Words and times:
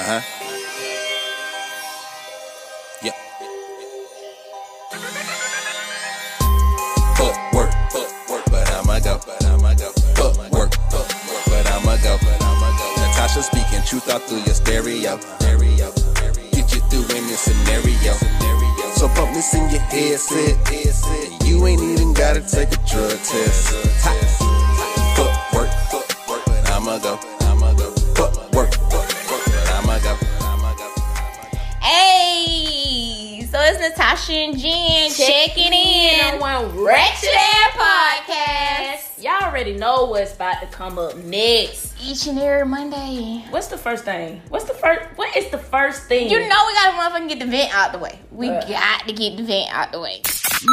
Uh 0.00 0.02
huh. 0.02 0.22
Yep. 3.02 3.14
Fuck 7.18 7.52
work, 7.52 7.70
fuck 7.92 8.30
work, 8.30 8.44
but 8.50 8.64
I'ma 8.72 8.98
go, 9.00 9.20
but 9.26 9.44
I'ma 9.44 9.74
go. 9.74 9.92
Fuck 10.16 10.38
work, 10.52 10.72
fuck 10.88 11.04
work, 11.28 11.44
but 11.52 11.66
I'ma 11.68 11.96
go, 12.00 12.16
but 12.16 12.40
I'ma 12.40 12.70
go. 12.78 12.94
Natasha 12.96 13.42
speaking 13.42 13.82
truth 13.84 14.08
out 14.08 14.22
through 14.22 14.38
your 14.38 14.54
stereo. 14.54 15.20
Stereo. 15.38 15.92
Get 16.52 16.72
you 16.72 16.80
through 16.88 17.04
any 17.14 17.36
scenario. 17.36 18.14
So 18.94 19.06
pump 19.08 19.34
this 19.34 19.52
in 19.52 19.68
your 19.68 19.80
headset. 19.80 20.56
You 21.44 21.66
ain't 21.66 21.82
even 21.82 22.14
gotta 22.14 22.40
take 22.40 22.72
a 22.72 22.80
drug 22.88 23.18
test. 23.20 23.74
Fuck 25.14 25.52
work, 25.52 25.68
fuck 25.90 26.26
work, 26.26 26.42
but 26.46 26.70
I'ma 26.70 26.96
go. 27.00 27.29
So 34.10 34.16
it's 34.16 34.28
and 34.30 34.58
Jen 34.58 35.10
checking 35.10 35.72
in 35.72 36.34
on 36.34 36.40
one 36.40 36.84
Ratchet 36.84 37.28
HR 37.30 37.78
podcast. 37.78 39.22
Y'all 39.22 39.44
already 39.48 39.74
know 39.76 40.06
what's 40.06 40.34
about 40.34 40.60
to 40.60 40.66
come 40.66 40.98
up 40.98 41.16
next. 41.18 41.94
Each 42.02 42.26
and 42.26 42.38
every 42.38 42.66
Monday. 42.66 43.44
What's 43.50 43.68
the 43.68 43.78
first 43.78 44.04
thing? 44.04 44.42
What's 44.48 44.64
the 44.64 44.74
first? 44.74 45.16
What 45.16 45.36
is 45.36 45.48
the 45.50 45.58
first 45.58 46.04
thing? 46.08 46.28
You 46.28 46.40
know 46.40 46.64
we 46.66 46.74
gotta 46.74 46.96
motherfucking 46.96 47.28
get 47.28 47.38
the 47.38 47.46
vent 47.46 47.72
out 47.74 47.92
the 47.92 47.98
way. 47.98 48.18
We 48.32 48.48
Uh. 48.50 48.60
got 48.68 49.06
to 49.06 49.12
get 49.12 49.36
the 49.36 49.44
vent 49.44 49.72
out 49.72 49.92
the 49.92 50.00
way. 50.00 50.22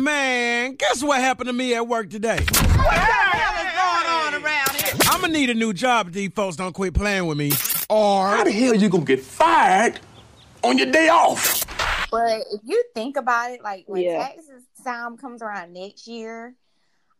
Man, 0.01 0.73
guess 0.75 1.03
what 1.03 1.19
happened 1.21 1.47
to 1.47 1.53
me 1.53 1.75
at 1.75 1.87
work 1.87 2.09
today? 2.09 2.37
What 2.39 2.53
the 2.53 2.89
hell 2.91 3.65
is 3.65 3.73
going 3.73 4.35
on 4.35 4.43
around 4.43 4.71
here? 4.71 4.93
I'm 5.11 5.21
gonna 5.21 5.33
need 5.33 5.49
a 5.51 5.53
new 5.53 5.73
job 5.73 6.07
if 6.07 6.13
these 6.13 6.31
folks 6.35 6.55
don't 6.55 6.73
quit 6.73 6.93
playing 6.95 7.27
with 7.27 7.37
me. 7.37 7.51
Or 7.89 8.27
How 8.29 8.43
the 8.43 8.51
hell 8.51 8.73
you 8.75 8.89
gonna 8.89 9.05
get 9.05 9.21
fired 9.21 9.99
on 10.63 10.77
your 10.79 10.91
day 10.91 11.09
off? 11.09 11.56
But 12.11 12.41
if 12.51 12.61
you 12.63 12.83
think 12.93 13.17
about 13.17 13.51
it, 13.51 13.61
like 13.63 13.85
when 13.87 14.03
Yeah. 14.03 14.27
taxes 14.29 14.63
time 14.83 15.17
comes 15.17 15.41
around 15.41 15.73
next 15.73 16.07
year, 16.07 16.55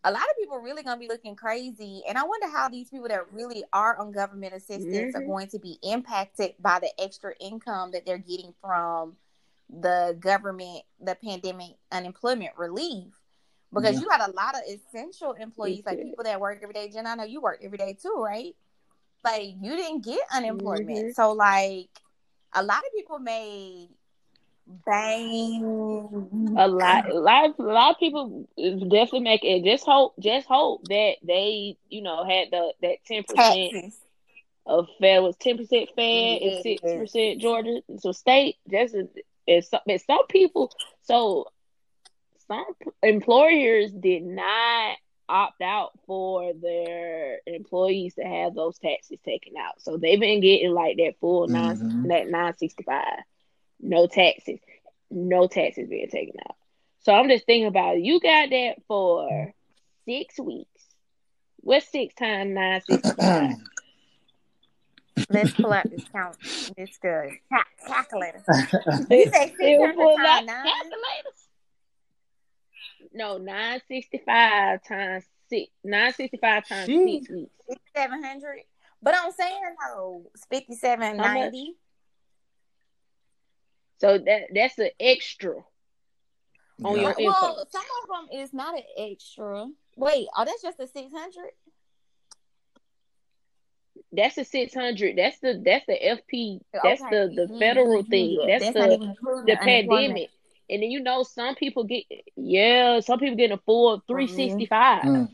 a 0.04 0.12
lot 0.12 0.22
of 0.24 0.38
people 0.40 0.56
are 0.56 0.62
really 0.62 0.84
gonna 0.84 1.00
be 1.00 1.08
looking 1.08 1.36
crazy. 1.36 2.04
And 2.08 2.18
I 2.18 2.24
wonder 2.24 2.48
how 2.48 2.70
these 2.70 2.90
people 2.90 3.08
that 3.10 3.32
really 3.34 3.64
are 3.74 3.98
on 3.98 4.12
government 4.12 4.54
assistance 4.54 5.14
are 5.16 5.22
Mhm. 5.22 5.26
going 5.26 5.48
to 5.50 5.60
be 5.60 5.80
impacted 5.84 6.56
by 6.60 6.80
the 6.80 6.92
extra 7.02 7.34
income 7.40 7.92
that 7.92 8.06
they're 8.06 8.18
getting 8.18 8.54
from 8.62 9.18
the 9.70 10.16
government, 10.20 10.84
the 11.00 11.16
pandemic 11.16 11.78
unemployment 11.92 12.58
relief. 12.58 13.14
Because 13.74 13.96
Yeah. 13.96 14.02
you 14.02 14.08
got 14.08 14.30
a 14.30 14.32
lot 14.32 14.56
of 14.56 14.62
essential 14.66 15.34
employees, 15.34 15.86
like 15.86 16.02
people 16.02 16.24
that 16.24 16.40
work 16.40 16.60
every 16.64 16.74
day. 16.74 16.90
Jen, 16.90 17.06
I 17.06 17.16
know 17.16 17.26
you 17.26 17.42
work 17.42 17.60
every 17.62 17.78
day 17.78 17.94
too, 18.02 18.16
right? 18.18 18.56
Like 19.26 19.56
you 19.62 19.76
didn't 19.76 20.06
get 20.06 20.22
unemployment. 20.34 21.08
Mhm. 21.08 21.14
So 21.16 21.34
like 21.34 21.90
a 22.54 22.64
lot 22.64 22.78
of 22.78 22.94
people 22.96 23.20
may 23.20 23.90
bang 24.86 26.52
a 26.56 26.68
lot, 26.68 27.04
a 27.10 27.14
lot, 27.20 27.58
a 27.60 27.64
lot 27.64 27.92
of 27.92 28.00
people 28.00 28.48
definitely 28.58 29.22
make 29.22 29.44
it. 29.44 29.64
Just 29.64 29.86
hope, 29.86 30.14
just 30.20 30.48
hope 30.48 30.82
that 30.90 31.16
they, 31.24 31.78
you 31.90 32.02
know, 32.02 32.24
had 32.26 32.48
the 32.52 32.74
that 32.82 32.98
ten 33.06 33.24
percent 33.24 33.74
of 34.66 34.88
Fed 35.00 35.24
was 35.24 35.36
ten 35.38 35.58
percent 35.58 35.90
Fed 35.96 36.42
and 36.42 36.54
six 36.54 36.94
percent 36.94 37.42
Georgia. 37.42 37.82
So 38.00 38.12
state 38.12 38.58
just 38.70 38.96
as, 38.96 39.08
as 39.48 39.70
some, 39.70 39.82
some 40.06 40.28
people. 40.28 40.72
So 41.04 41.48
some 42.48 42.66
employers 43.04 43.92
did 43.94 44.24
not 44.24 44.98
opt 45.30 45.62
out 45.62 45.92
for 46.06 46.54
their 46.54 47.40
employees 47.46 48.16
to 48.16 48.24
have 48.24 48.54
those 48.56 48.78
taxes 48.80 49.20
taken 49.26 49.54
out. 49.58 49.82
So 49.82 49.98
they've 49.98 50.20
been 50.20 50.42
getting 50.42 50.72
like 50.74 50.98
that 50.98 51.16
full 51.20 51.48
nine 51.48 51.78
Mhm. 51.78 52.08
that 52.10 52.30
nine 52.30 52.56
sixty 52.58 52.84
five, 52.84 53.24
no 53.80 54.08
taxes, 54.08 54.60
no 55.12 55.48
taxes 55.48 55.88
being 55.90 56.10
taken 56.10 56.36
out. 56.48 56.56
So 57.02 57.14
I'm 57.14 57.30
just 57.30 57.46
thinking 57.46 57.68
about 57.68 57.98
it. 57.98 58.04
you 58.04 58.20
got 58.20 58.50
that 58.50 58.76
for 58.88 59.54
six 60.06 60.40
weeks. 60.40 60.70
What's 61.62 61.88
six 61.92 62.14
times 62.16 62.54
nine 62.54 62.82
sixty 62.88 63.12
five? 63.18 63.52
Let's 65.30 65.54
pull 65.60 65.72
out 65.74 65.90
this 65.90 66.04
count. 66.12 66.38
This 66.78 66.98
good 67.02 67.30
Ca- 67.52 67.64
calculator. 67.88 68.44
You 69.10 69.26
say 69.32 69.48
six 69.48 69.56
Still 69.56 69.82
hundred 69.82 69.96
pull 69.96 70.18
out 70.20 70.26
times 70.26 70.48
nine. 70.48 70.66
calculators? 70.66 71.48
No, 73.14 73.38
nine 73.38 73.82
sixty 73.88 74.22
five 74.26 74.84
times 74.88 75.24
six. 75.50 75.70
Nine 75.84 76.14
sixty 76.14 76.38
five 76.38 76.68
times 76.68 76.86
Shit. 76.88 77.24
six 77.24 77.30
weeks. 77.30 77.52
Fifty-seven 77.70 78.24
hundred. 78.24 78.60
But 79.02 79.16
I'm 79.16 79.32
saying 79.32 79.60
though, 79.94 80.24
it's 80.34 80.46
fifty-seven 80.50 81.18
ninety. 81.18 81.76
So 84.00 84.18
that 84.18 84.44
that's 84.54 84.78
an 84.80 84.90
extra 85.00 85.56
on 86.84 86.96
Yeah. 86.96 87.02
your 87.02 87.16
income. 87.18 87.34
Well, 87.42 87.68
some 87.70 87.86
of 88.04 88.30
them 88.30 88.40
is 88.40 88.54
not 88.54 88.76
an 88.76 88.84
extra. 88.98 89.68
Wait, 89.96 90.28
oh, 90.36 90.46
that's 90.46 90.62
just 90.62 90.80
a 90.80 90.88
six 90.88 91.12
hundred. 91.12 91.52
That's 94.12 94.36
the 94.36 94.46
six 94.46 94.74
hundred. 94.74 95.18
That's 95.18 95.40
the 95.40 95.62
that's 95.64 95.86
the 95.86 95.94
FP. 95.94 96.22
Mm-hmm. 96.32 96.78
Mm-hmm. 96.78 96.88
That's 96.88 97.02
the 97.02 97.48
the 97.48 97.60
federal 97.60 98.04
thing. 98.04 98.40
That's, 98.48 98.66
not 98.66 98.74
the 98.74 98.98
the 98.98 99.60
unemployment. 99.60 99.60
pandemic. 99.60 100.30
And 100.70 100.84
then 100.84 100.92
you 100.92 101.00
know 101.02 101.24
some 101.24 101.56
people 101.56 101.86
get 101.86 102.04
yeah, 102.36 103.00
some 103.00 103.20
people 103.20 103.38
getting 103.38 103.58
a 103.58 103.62
full 103.66 104.04
three 104.08 104.28
sixty 104.28 104.66
five. 104.66 105.04
Mm. 105.04 105.30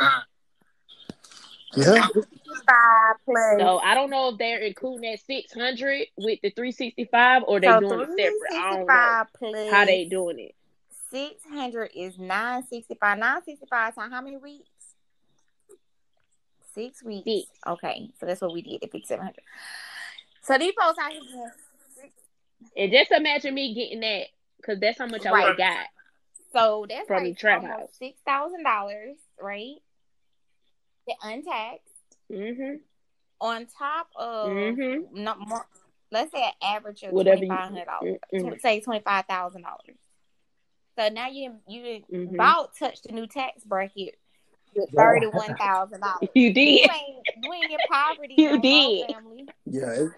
mm. 0.00 0.22
Yeah. 1.76 2.08
So 3.58 3.78
I 3.78 3.94
don't 3.94 4.10
know 4.10 4.30
if 4.30 4.38
they're 4.38 4.58
including 4.60 5.10
that 5.10 5.20
six 5.20 5.52
hundred 5.52 6.06
with 6.16 6.40
the 6.42 6.50
three 6.50 6.72
sixty 6.72 7.04
five 7.04 7.42
or 7.46 7.60
they 7.60 7.66
so 7.66 7.80
doing 7.80 8.00
it 8.16 8.32
separate. 8.32 8.62
I 8.62 8.76
don't 8.76 8.86
know 8.86 9.24
plus 9.38 9.70
how 9.70 9.84
they 9.84 10.04
doing 10.06 10.38
it. 10.38 10.54
Six 11.10 11.44
hundred 11.50 11.90
is 11.94 12.18
nine 12.18 12.66
sixty-five. 12.68 13.18
Nine 13.18 13.42
sixty-five 13.44 13.94
times 13.94 14.12
how 14.12 14.20
many 14.22 14.36
weeks? 14.36 14.68
Six 16.74 17.02
weeks. 17.02 17.24
Six. 17.24 17.48
Okay, 17.66 18.10
so 18.18 18.26
that's 18.26 18.40
what 18.40 18.52
we 18.52 18.62
did. 18.62 18.82
If 18.82 18.94
it's 18.94 19.08
seven 19.08 19.24
hundred. 19.26 19.42
So 20.42 20.56
these 20.58 20.72
folks 20.80 20.98
out 21.02 21.12
here. 21.12 21.54
And 22.76 22.90
just 22.92 23.10
imagine 23.12 23.54
me 23.54 23.74
getting 23.74 24.00
that 24.00 24.26
because 24.56 24.80
that's 24.80 24.98
how 24.98 25.06
much 25.06 25.24
I 25.26 25.30
Right. 25.30 25.48
would 25.48 25.56
got. 25.56 25.86
So 26.52 26.86
that's 26.88 27.06
From 27.06 27.24
like 27.24 27.38
Trap 27.38 27.62
House. 27.64 27.90
six 27.98 28.18
thousand 28.26 28.64
dollars, 28.64 29.16
right? 29.40 29.76
The 31.08 31.14
untaxed 31.22 31.82
Mm-hmm. 32.30 32.76
on 33.40 33.66
top 33.78 34.08
of 34.14 34.50
Mm-hmm. 34.50 35.22
not 35.24 35.38
more. 35.40 35.66
Let's 36.12 36.30
say 36.32 36.42
an 36.44 36.52
average 36.62 37.02
of 37.02 37.12
Whatever 37.12 37.36
twenty 37.38 37.46
you- 37.46 37.56
five 37.56 37.68
hundred 37.70 37.84
dollars. 37.86 38.16
Mm-mm. 38.34 38.60
Say 38.60 38.80
twenty 38.80 39.00
five 39.00 39.24
thousand 39.26 39.62
dollars. 39.62 39.96
So 40.98 41.08
now 41.08 41.28
you 41.28 41.54
you 41.66 42.02
Mhm. 42.12 42.34
about 42.34 42.76
touched 42.78 43.04
the 43.08 43.12
new 43.14 43.26
tax 43.26 43.64
bracket 43.64 44.18
with 44.74 44.90
thirty 44.94 45.26
one 45.28 45.54
thousand 45.56 46.00
dollars. 46.02 46.28
You 46.34 46.42
You 46.48 46.52
did. 46.54 46.90
ain't 46.90 47.26
you 47.42 47.52
ain't 47.52 47.70
in 47.70 47.78
poverty. 47.90 48.34
You 48.38 48.60
did. 48.60 49.10
family. 49.10 49.48
Yeah. 49.64 49.90
It's, 49.90 50.14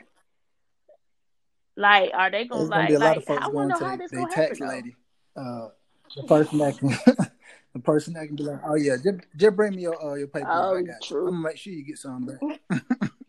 Like, 1.77 2.11
are 2.15 2.31
they 2.31 2.45
gonna 2.47 2.63
gonna 2.69 2.71
like 2.81 2.89
be 2.89 2.95
a 2.95 2.99
lot 2.99 3.17
like? 3.17 3.31
I 3.31 3.39
going 3.43 3.55
wonder 3.55 3.75
to 3.79 3.85
how 3.85 3.91
the, 3.93 4.03
this 4.03 4.11
the 4.11 4.17
gonna 4.17 4.35
tax 4.35 4.59
happen. 4.59 4.67
though. 4.67 4.75
lady. 4.75 4.97
Uh, 5.37 5.69
the 6.17 6.23
person 6.25 6.59
that 6.59 6.77
can, 6.79 6.91
the 7.73 7.81
person 7.81 8.15
that 8.15 8.27
can 8.27 8.37
be 8.37 8.43
like, 8.43 8.61
oh 8.65 8.75
yeah, 8.75 8.97
just, 8.97 9.21
just 9.37 9.57
bring 9.57 9.77
me 9.77 9.83
your 9.83 10.05
uh, 10.05 10.15
your 10.15 10.29
paper. 10.29 10.49
Oh, 10.51 10.77
I 10.77 10.83
got 10.83 11.03
you. 11.03 11.17
true. 11.17 11.29
I'm 11.29 11.35
gonna 11.35 11.49
make 11.49 11.57
sure 11.57 11.73
you 11.73 11.85
get 11.85 11.99
some 11.99 12.27
back. 12.27 12.81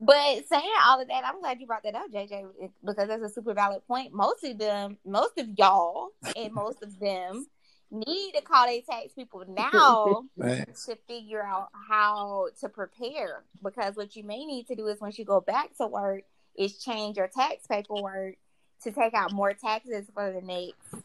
But 0.00 0.48
saying 0.48 0.64
all 0.86 1.00
of 1.00 1.08
that, 1.08 1.24
I'm 1.26 1.40
glad 1.40 1.60
you 1.60 1.66
brought 1.66 1.82
that 1.82 1.94
up, 1.94 2.10
JJ, 2.10 2.46
because 2.82 3.08
that's 3.08 3.22
a 3.22 3.28
super 3.28 3.52
valid 3.52 3.86
point. 3.86 4.14
Most 4.14 4.42
of 4.44 4.56
them, 4.56 4.96
most 5.04 5.36
of 5.36 5.46
y'all, 5.58 6.08
and 6.34 6.54
most 6.54 6.82
of 6.82 6.98
them 6.98 7.46
need 7.90 8.32
to 8.32 8.40
call 8.40 8.66
their 8.66 8.80
tax 8.80 9.12
people 9.12 9.44
now 9.46 10.24
to 10.38 10.96
figure 11.06 11.42
out 11.42 11.68
how 11.86 12.46
to 12.60 12.70
prepare. 12.70 13.44
Because 13.62 13.94
what 13.94 14.16
you 14.16 14.24
may 14.24 14.46
need 14.46 14.68
to 14.68 14.74
do 14.74 14.86
is 14.86 15.02
once 15.02 15.18
you 15.18 15.26
go 15.26 15.42
back 15.42 15.76
to 15.76 15.86
work, 15.86 16.22
is 16.56 16.78
change 16.78 17.18
your 17.18 17.28
tax 17.28 17.66
paperwork 17.66 18.36
to 18.82 18.92
take 18.92 19.12
out 19.12 19.32
more 19.32 19.52
taxes 19.52 20.06
for 20.14 20.32
the 20.32 20.40
next 20.40 21.04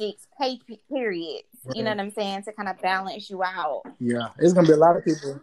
six 0.00 0.26
pay 0.40 0.58
pe- 0.66 0.76
periods. 0.90 1.44
You 1.74 1.82
know 1.82 1.90
what 1.90 2.00
I'm 2.00 2.10
saying? 2.10 2.42
To 2.44 2.52
kind 2.52 2.68
of 2.68 2.80
balance 2.80 3.28
you 3.28 3.42
out. 3.44 3.82
Yeah, 3.98 4.28
it's 4.38 4.52
gonna 4.52 4.66
be 4.66 4.72
a 4.72 4.76
lot 4.76 4.96
of 4.96 5.04
people. 5.04 5.40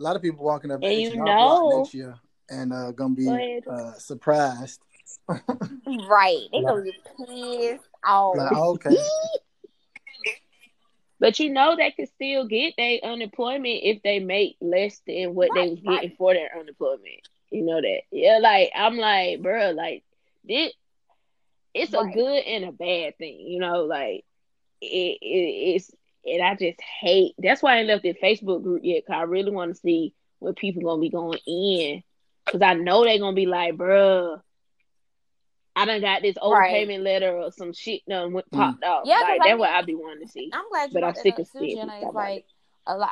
A 0.00 0.02
lot 0.02 0.16
of 0.16 0.22
people 0.22 0.44
walking 0.44 0.70
up 0.72 0.80
And 0.82 0.92
you 1.00 1.16
know- 1.16 1.78
next 1.78 1.94
year 1.94 2.16
and 2.50 2.72
uh, 2.72 2.90
gonna 2.92 3.14
be 3.14 3.24
Go 3.26 3.60
uh, 3.70 3.92
surprised. 3.94 4.80
Right. 5.28 6.40
They 6.52 6.60
gonna 6.62 6.82
be 6.82 6.92
pissed 7.26 7.84
off. 8.04 8.36
Like, 8.36 8.52
okay, 8.52 8.96
But 11.20 11.38
you 11.38 11.50
know 11.50 11.76
they 11.76 11.90
could 11.92 12.08
still 12.08 12.46
get 12.46 12.74
their 12.76 12.98
unemployment 13.04 13.80
if 13.82 14.02
they 14.02 14.18
make 14.18 14.56
less 14.60 15.00
than 15.06 15.34
what 15.34 15.48
they 15.54 15.60
Right, 15.60 15.70
was 15.70 15.80
getting 15.80 15.94
right. 16.10 16.16
for 16.18 16.34
their 16.34 16.50
unemployment. 16.58 17.28
You 17.50 17.64
know 17.64 17.80
that. 17.80 18.00
Yeah, 18.10 18.38
like 18.42 18.72
I'm 18.74 18.96
like, 18.98 19.40
bro, 19.40 19.70
like 19.70 20.02
this 20.46 20.72
it's 21.74 21.92
a 21.92 22.04
good 22.04 22.42
and 22.44 22.64
a 22.64 22.72
bad 22.72 23.18
thing, 23.18 23.40
you 23.40 23.58
know, 23.60 23.84
like 23.84 24.24
it, 24.80 25.18
it 25.20 25.74
it's 25.76 25.90
and 26.26 26.42
I 26.42 26.54
just 26.54 26.80
hate 27.00 27.34
that's 27.38 27.62
why 27.62 27.78
I 27.78 27.82
left 27.82 28.02
the 28.02 28.14
Facebook 28.14 28.62
group 28.62 28.82
yet, 28.84 29.04
cause 29.06 29.16
I 29.16 29.22
really 29.22 29.50
want 29.50 29.74
to 29.74 29.80
see 29.80 30.14
what 30.38 30.56
people 30.56 30.82
gonna 30.82 31.00
be 31.00 31.10
going 31.10 31.38
in 31.46 32.02
Cause 32.46 32.60
I 32.60 32.74
know 32.74 33.04
they 33.04 33.18
gonna 33.18 33.34
be 33.34 33.46
like, 33.46 33.74
bruh, 33.74 34.38
I 35.76 35.86
done 35.86 36.00
got 36.02 36.22
this 36.22 36.36
Right. 36.36 36.86
overpayment 36.88 37.02
letter 37.02 37.36
or 37.36 37.50
some 37.50 37.72
shit 37.72 38.02
done 38.06 38.32
went 38.32 38.50
Mm. 38.50 38.58
popped 38.58 38.84
off. 38.84 39.06
Yeah, 39.06 39.14
'cause 39.16 39.22
like 39.22 39.38
like 39.40 39.48
that's 39.48 39.58
what 39.58 39.70
me- 39.70 39.76
I 39.76 39.82
be 39.82 39.94
wanting 39.94 40.26
to 40.26 40.32
see. 40.32 40.50
I'm 40.52 40.68
glad 40.68 40.90
you 40.90 40.94
But 40.94 41.04
I'm 41.04 41.14
sick 41.14 41.38
of 41.38 41.50
too, 41.50 41.58
seeing 41.60 41.76
Jenna. 41.76 41.92
stuff 41.98 42.08
It's 42.08 42.14
like 42.14 42.34
like 42.34 42.46
a 42.86 42.96
lot 42.98 43.10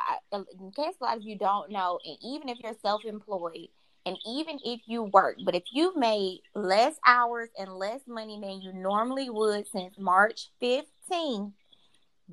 in 0.59 0.71
case 0.71 0.95
a 1.01 1.03
lot 1.03 1.17
of 1.17 1.23
you 1.23 1.35
don't 1.37 1.71
know, 1.71 1.99
and 2.05 2.17
even 2.21 2.47
if 2.47 2.59
you're 2.61 2.73
self-employed, 2.75 3.69
and 4.05 4.17
even 4.27 4.59
if 4.63 4.81
you 4.85 5.03
work, 5.03 5.37
but 5.45 5.55
if 5.55 5.63
you've 5.71 5.95
made 5.95 6.41
less 6.53 6.95
hours 7.05 7.49
and 7.57 7.73
less 7.73 8.01
money 8.07 8.39
than 8.41 8.61
you 8.61 8.73
normally 8.73 9.29
would 9.29 9.65
since 9.67 9.97
March 9.97 10.49
15th, 10.61 11.53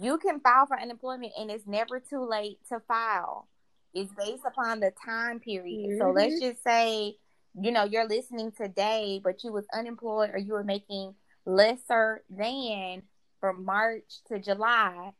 you 0.00 0.18
can 0.18 0.40
file 0.40 0.66
for 0.66 0.80
unemployment, 0.80 1.32
and 1.38 1.50
it's 1.50 1.66
never 1.66 2.00
too 2.00 2.26
late 2.28 2.58
to 2.68 2.80
file. 2.88 3.48
It's 3.94 4.12
based 4.12 4.44
upon 4.46 4.80
the 4.80 4.92
time 5.04 5.40
period. 5.40 5.98
So 5.98 6.06
mm-hmm. 6.06 6.16
let's 6.16 6.40
just 6.40 6.62
say, 6.62 7.16
you 7.60 7.72
know, 7.72 7.84
you're 7.84 8.08
listening 8.08 8.52
today, 8.52 9.20
but 9.22 9.42
you 9.42 9.52
was 9.52 9.64
unemployed 9.74 10.30
or 10.32 10.38
you 10.38 10.52
were 10.52 10.64
making 10.64 11.14
lesser 11.44 12.22
than 12.30 13.02
from 13.40 13.64
March 13.64 14.20
to 14.28 14.38
July, 14.38 15.12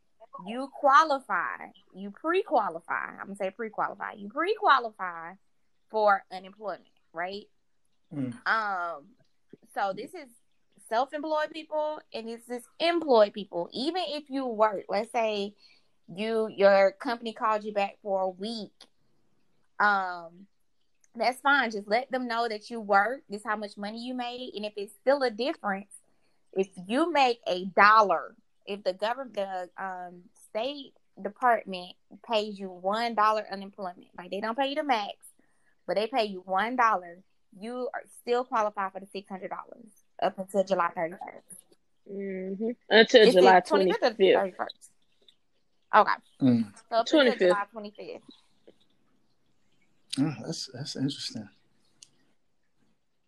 you 0.46 0.69
qualify. 0.79 1.56
You 1.94 2.11
pre-qualify. 2.11 3.19
I'm 3.20 3.26
gonna 3.26 3.37
say 3.37 3.50
pre-qualify. 3.50 4.12
You 4.12 4.29
pre-qualify 4.29 5.32
for 5.90 6.25
unemployment, 6.32 6.84
right? 7.12 7.44
Mm. 8.14 8.34
Um, 8.46 9.04
so 9.75 9.92
this 9.94 10.14
is 10.14 10.28
self-employed 10.88 11.50
people 11.52 12.00
and 12.12 12.28
this 12.28 12.48
is 12.48 12.64
employed 12.81 13.32
people. 13.32 13.69
Even 13.72 14.02
if 14.08 14.25
you 14.28 14.46
work, 14.46 14.84
let's 14.88 15.12
say 15.12 15.54
you 16.12 16.48
your 16.48 16.92
company 16.92 17.32
called 17.32 17.62
you 17.64 17.72
back 17.72 17.98
for 18.02 18.22
a 18.22 18.28
week, 18.28 18.72
um, 19.78 20.46
that's 21.14 21.40
fine. 21.40 21.70
Just 21.70 21.88
let 21.88 22.10
them 22.10 22.26
know 22.26 22.48
that 22.48 22.70
you 22.70 22.81
work. 22.81 23.22
This 23.28 23.43
how 23.44 23.56
much 23.56 23.76
money 23.76 24.04
you 24.04 24.14
made, 24.14 24.52
and 24.54 24.64
if 24.64 24.72
it's 24.76 24.93
still 25.00 25.22
a 25.22 25.31
difference, 25.31 25.93
if 26.52 26.69
you 26.86 27.12
make 27.12 27.40
a 27.46 27.64
dollar, 27.64 28.34
if 28.66 28.82
the 28.84 28.93
government, 28.93 29.34
the 29.34 29.69
um, 29.78 30.22
state 30.48 30.93
department 31.22 31.93
pays 32.28 32.58
you 32.58 32.69
one 32.69 33.14
dollar 33.14 33.44
unemployment, 33.50 34.06
like 34.16 34.31
they 34.31 34.40
don't 34.40 34.56
pay 34.56 34.69
you 34.69 34.76
the 34.76 34.84
max, 34.84 35.14
but 35.90 35.96
they 35.96 36.06
pay 36.06 36.25
you 36.26 36.40
one 36.46 36.76
dollar, 36.76 37.19
you 37.58 37.88
are 37.92 38.02
still 38.20 38.44
qualify 38.44 38.90
for 38.90 39.00
the 39.00 39.08
six 39.12 39.28
hundred 39.28 39.50
dollars 39.50 39.88
up 40.22 40.38
until 40.38 40.62
July 40.62 40.88
thirty 40.94 41.14
first. 41.14 41.64
hmm 42.08 42.70
Until 42.88 43.32
July 43.32 43.58
twenty 43.58 43.92
fifth. 43.92 44.16
thirty 44.16 44.52
first. 44.52 44.90
Okay, 45.92 46.12
Mm. 46.40 46.72
so 46.88 46.94
up 46.94 47.06
until 47.12 47.20
25th. 47.25 47.38
July 47.40 47.64
twenty 47.72 47.90
fifth. 47.96 48.22
Mm, 50.16 50.46
that's 50.46 50.70
that's 50.72 50.94
interesting. 50.94 51.48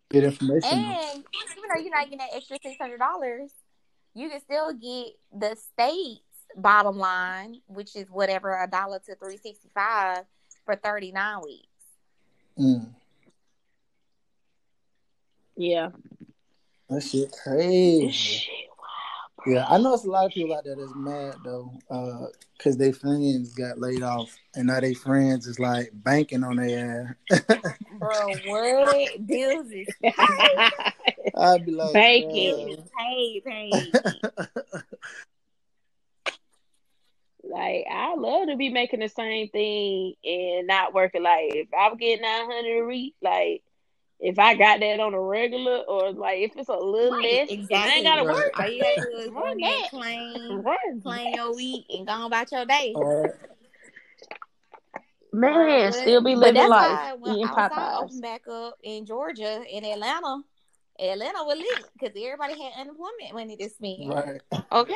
Good 0.09 0.23
information. 0.23 0.79
And 0.79 1.17
even 1.17 1.63
though 1.67 1.81
you're 1.81 1.91
not 1.91 2.05
getting 2.05 2.19
that 2.19 2.29
extra 2.33 2.57
six 2.63 2.77
hundred 2.79 2.99
dollars, 2.99 3.51
you 4.15 4.29
can 4.29 4.39
still 4.39 4.71
get 4.71 5.07
the 5.37 5.57
state's 5.57 6.21
bottom 6.55 6.97
line, 6.97 7.55
which 7.67 7.93
is 7.97 8.07
whatever 8.09 8.57
a 8.63 8.69
dollar 8.69 8.99
to 9.07 9.15
three 9.15 9.35
sixty 9.35 9.67
five 9.75 10.23
for 10.65 10.77
thirty 10.77 11.11
nine 11.11 11.41
weeks. 11.43 11.67
Mm, 12.57 12.93
Yeah. 15.55 15.89
that 16.89 17.01
shit 17.01 17.31
crazy. 17.43 18.09
Shit. 18.11 18.49
Yeah, 19.45 19.65
I 19.69 19.77
know 19.77 19.93
it's 19.93 20.05
a 20.05 20.09
lot 20.09 20.25
of 20.25 20.31
people 20.31 20.55
out 20.55 20.63
there 20.63 20.75
that's 20.77 20.95
mad 20.95 21.35
though, 21.43 21.73
uh, 21.89 22.27
because 22.57 22.77
their 22.77 22.93
friends 22.93 23.53
got 23.53 23.77
laid 23.77 24.01
off, 24.01 24.33
and 24.55 24.67
now 24.67 24.79
their 24.79 24.93
friends 24.95 25.47
is 25.47 25.59
like 25.59 25.89
banking 25.93 26.43
on 26.45 26.55
their 26.57 27.15
ass. 27.29 27.75
Bro, 27.99 28.35
what 28.45 29.27
bills 29.27 29.67
is 29.71 29.87
I'd 31.37 31.65
be 31.65 31.71
like, 31.71 31.93
Banking. 31.93 32.87
paid, 32.97 33.43
paid. 33.45 33.91
Like 37.43 37.85
I 37.91 38.15
love 38.15 38.47
to 38.47 38.55
be 38.55 38.69
making 38.69 39.01
the 39.01 39.09
same 39.09 39.49
thing 39.49 40.13
and 40.23 40.65
not 40.67 40.93
working. 40.93 41.23
Like 41.23 41.53
if 41.55 41.67
I'm 41.77 41.97
getting 41.97 42.21
nine 42.21 42.45
hundred 42.45 42.83
a 42.83 42.85
week, 42.85 43.15
like 43.21 43.63
if 44.19 44.39
I 44.39 44.55
got 44.55 44.79
that 44.79 44.99
on 45.01 45.13
a 45.13 45.19
regular 45.19 45.79
or 45.79 46.11
like 46.13 46.39
if 46.39 46.55
it's 46.55 46.69
a 46.69 46.73
little 46.73 47.17
Right, 47.17 47.49
less, 47.49 47.69
I 47.73 47.89
ain't 47.95 48.03
gotta 48.05 48.23
Right. 48.25 48.35
work. 48.35 48.59
All 48.59 48.69
you 48.69 48.81
gotta 48.81 49.01
do 49.11 49.17
is 49.17 49.27
go 49.27 49.33
Run 49.41 49.57
that. 49.59 49.87
claim, 49.89 50.61
Run. 50.61 51.01
claim 51.03 51.33
your 51.35 51.53
week, 51.55 51.85
and 51.89 52.07
go 52.07 52.25
about 52.27 52.49
your 52.51 52.65
day. 52.65 52.93
Or 52.95 53.37
Man, 55.35 55.91
But- 55.91 55.99
still 55.99 56.21
be 56.23 56.35
living 56.35 56.69
life. 56.69 56.91
why 56.91 57.13
when 57.13 57.31
Eating 57.37 57.45
outside 57.47 57.71
Popeyes. 57.71 58.03
opened 58.03 58.21
back 58.21 58.47
up 58.47 58.77
in 58.83 59.05
Georgia, 59.05 59.63
in 59.67 59.83
Atlanta, 59.83 60.43
Atlanta 60.99 61.43
was 61.43 61.57
lit 61.57 61.89
because 61.99 62.15
everybody 62.15 62.61
had 62.61 62.73
unemployment 62.81 63.33
money 63.33 63.55
this 63.55 63.73
week. 63.81 64.07
right. 64.09 64.39
Okay. 64.71 64.95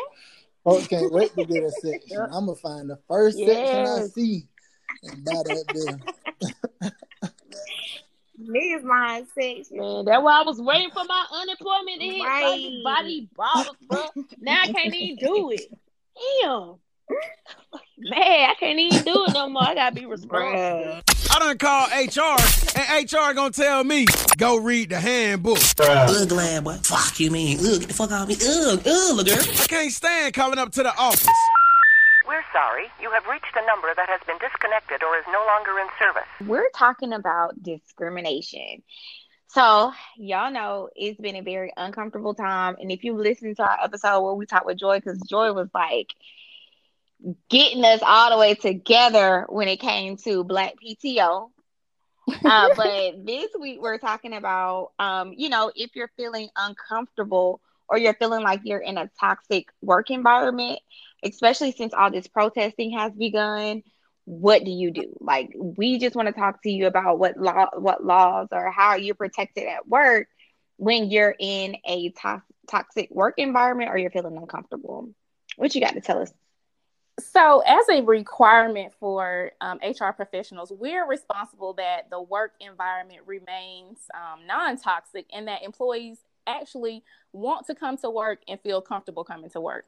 Folks 0.68 0.88
can't 0.88 1.14
wait 1.14 1.34
to 1.34 1.46
get 1.46 1.64
a 1.64 1.72
section. 1.72 2.20
I'm 2.20 2.46
gonna 2.46 2.56
find 2.56 2.90
the 2.90 3.00
first 3.08 3.38
section 3.38 3.86
I 3.86 4.02
see 4.08 4.50
and 5.02 5.24
buy 5.24 5.44
that 5.44 5.66
bill. 5.72 6.92
Niggas 8.42 8.84
mind 8.84 9.28
section. 9.34 9.78
Man, 9.78 10.04
that's 10.04 10.22
why 10.22 10.42
I 10.42 10.44
was 10.44 10.60
waiting 10.60 10.90
for 10.92 11.06
my 11.06 11.26
unemployment 11.32 12.02
to 12.02 12.06
hit 12.06 12.22
Right. 12.22 12.42
right. 12.44 12.84
body 12.84 13.30
bottles, 13.38 13.78
bro. 13.88 14.04
Now 14.42 14.64
I 14.64 14.74
can't 14.74 14.94
even 14.94 15.16
do 15.16 15.52
it. 15.52 15.72
Damn. 16.44 16.76
Man, 18.00 18.50
I 18.50 18.54
can't 18.60 18.78
even 18.78 19.04
do 19.04 19.26
it 19.26 19.34
no 19.34 19.50
more. 19.50 19.64
I 19.64 19.74
gotta 19.74 19.96
be 19.96 20.06
responsible. 20.06 21.02
I 21.32 21.40
done 21.40 21.58
call 21.58 21.88
HR, 21.88 22.38
and 22.78 23.12
HR 23.12 23.34
gonna 23.34 23.52
tell 23.52 23.84
me, 23.84 24.06
go 24.38 24.58
read 24.58 24.90
the 24.90 25.00
handbook. 25.00 25.58
Ugh, 25.80 26.30
glad 26.30 26.64
boy. 26.64 26.74
Fuck 26.84 27.20
you 27.20 27.32
mean? 27.32 27.58
Ugh, 27.60 27.80
get 27.80 27.88
the 27.88 27.94
fuck 27.94 28.12
out 28.12 28.24
of 28.24 28.28
me. 28.30 28.36
Ugh, 28.36 28.80
ugh, 28.86 29.26
girl. 29.26 29.38
I 29.40 29.66
can't 29.68 29.92
stand 29.92 30.34
calling 30.36 30.60
up 30.60 30.72
to 30.74 30.84
the 30.84 30.96
office. 30.96 31.28
We're 32.28 32.44
sorry. 32.54 32.86
You 33.02 33.10
have 33.12 33.26
reached 33.26 33.56
a 33.56 33.66
number 33.66 33.88
that 33.96 34.10
has 34.10 34.20
been 34.28 34.38
disconnected 34.38 35.02
or 35.02 35.18
is 35.18 35.26
no 35.32 35.44
longer 35.48 35.80
in 35.80 35.88
service. 35.98 36.30
We're 36.48 36.70
talking 36.76 37.14
about 37.14 37.62
discrimination. 37.64 38.84
So, 39.48 39.94
y'all 40.18 40.52
know 40.52 40.90
it's 40.96 41.20
been 41.20 41.38
a 41.38 41.42
very 41.42 41.72
uncomfortable 41.78 42.36
time. 42.36 42.76
And 42.80 42.92
if 42.92 43.04
you 43.04 43.16
listen 43.16 43.56
to 43.56 43.64
our 43.64 43.78
episode 43.82 44.22
where 44.22 44.34
we 44.34 44.46
talked 44.46 44.66
with 44.66 44.78
Joy, 44.78 45.00
because 45.00 45.20
Joy 45.22 45.54
was 45.54 45.70
like 45.74 46.14
getting 47.50 47.84
us 47.86 48.02
all 48.04 48.32
the 48.32 48.38
way 48.38 48.54
together 48.56 49.46
when 49.50 49.68
it 49.68 49.80
came 49.80 50.18
to 50.18 50.44
Black 50.44 50.74
PTO. 50.78 51.52
uh, 52.46 52.70
but 52.76 53.26
this 53.26 53.50
week 53.60 53.80
we're 53.82 53.98
talking 53.98 54.34
about, 54.34 54.92
um, 55.00 55.34
you 55.36 55.50
know, 55.50 55.72
if 55.76 55.96
you're 55.96 56.12
feeling 56.18 56.50
uncomfortable 56.56 57.62
or 57.90 57.98
you're 57.98 58.14
feeling 58.16 58.44
like 58.44 58.62
you're 58.64 58.80
in 58.80 58.98
a 58.98 59.10
toxic 59.20 59.68
work 59.82 60.10
environment, 60.10 60.80
especially 61.24 61.72
since 61.72 61.94
all 61.94 62.12
this 62.12 62.28
protesting 62.28 62.92
has 62.92 63.14
begun, 63.14 63.84
what 64.26 64.64
do 64.64 64.72
you 64.72 64.92
do? 64.92 65.16
Like, 65.20 65.54
we 65.56 65.98
just 66.00 66.16
want 66.16 66.28
to 66.28 66.34
talk 66.34 66.62
to 66.64 66.72
you 66.72 66.88
about 66.88 67.20
what 67.20 67.38
law, 67.38 67.68
what 67.74 68.04
laws 68.04 68.48
or 68.52 68.72
how 68.72 68.96
you're 68.96 69.16
protected 69.16 69.66
at 69.66 69.88
work 69.88 70.28
when 70.78 71.10
you're 71.10 71.36
in 71.40 71.78
a 71.86 72.10
to- 72.10 72.44
toxic 72.70 73.10
work 73.12 73.36
environment 73.38 73.90
or 73.92 73.98
you're 73.98 74.12
feeling 74.12 74.38
uncomfortable. 74.38 75.10
What 75.58 75.74
you 75.76 75.82
got 75.82 75.94
to 75.94 76.02
tell 76.02 76.20
us? 76.22 76.32
So, 77.20 77.62
as 77.66 77.90
a 77.90 78.02
requirement 78.02 78.94
for 79.00 79.52
um, 79.60 79.80
HR 79.84 80.12
professionals, 80.12 80.72
we're 80.72 81.08
responsible 81.08 81.74
that 81.74 82.10
the 82.12 82.22
work 82.22 82.54
environment 82.60 83.22
remains 83.26 84.00
um, 84.14 84.46
non 84.46 84.78
toxic 84.78 85.26
and 85.34 85.48
that 85.48 85.64
employees 85.64 86.20
actually 86.46 87.04
want 87.38 87.68
to 87.68 87.76
come 87.76 87.98
to 87.98 88.10
work 88.10 88.40
and 88.48 88.60
feel 88.62 88.82
comfortable 88.82 89.24
coming 89.24 89.50
to 89.52 89.62
work. 89.62 89.86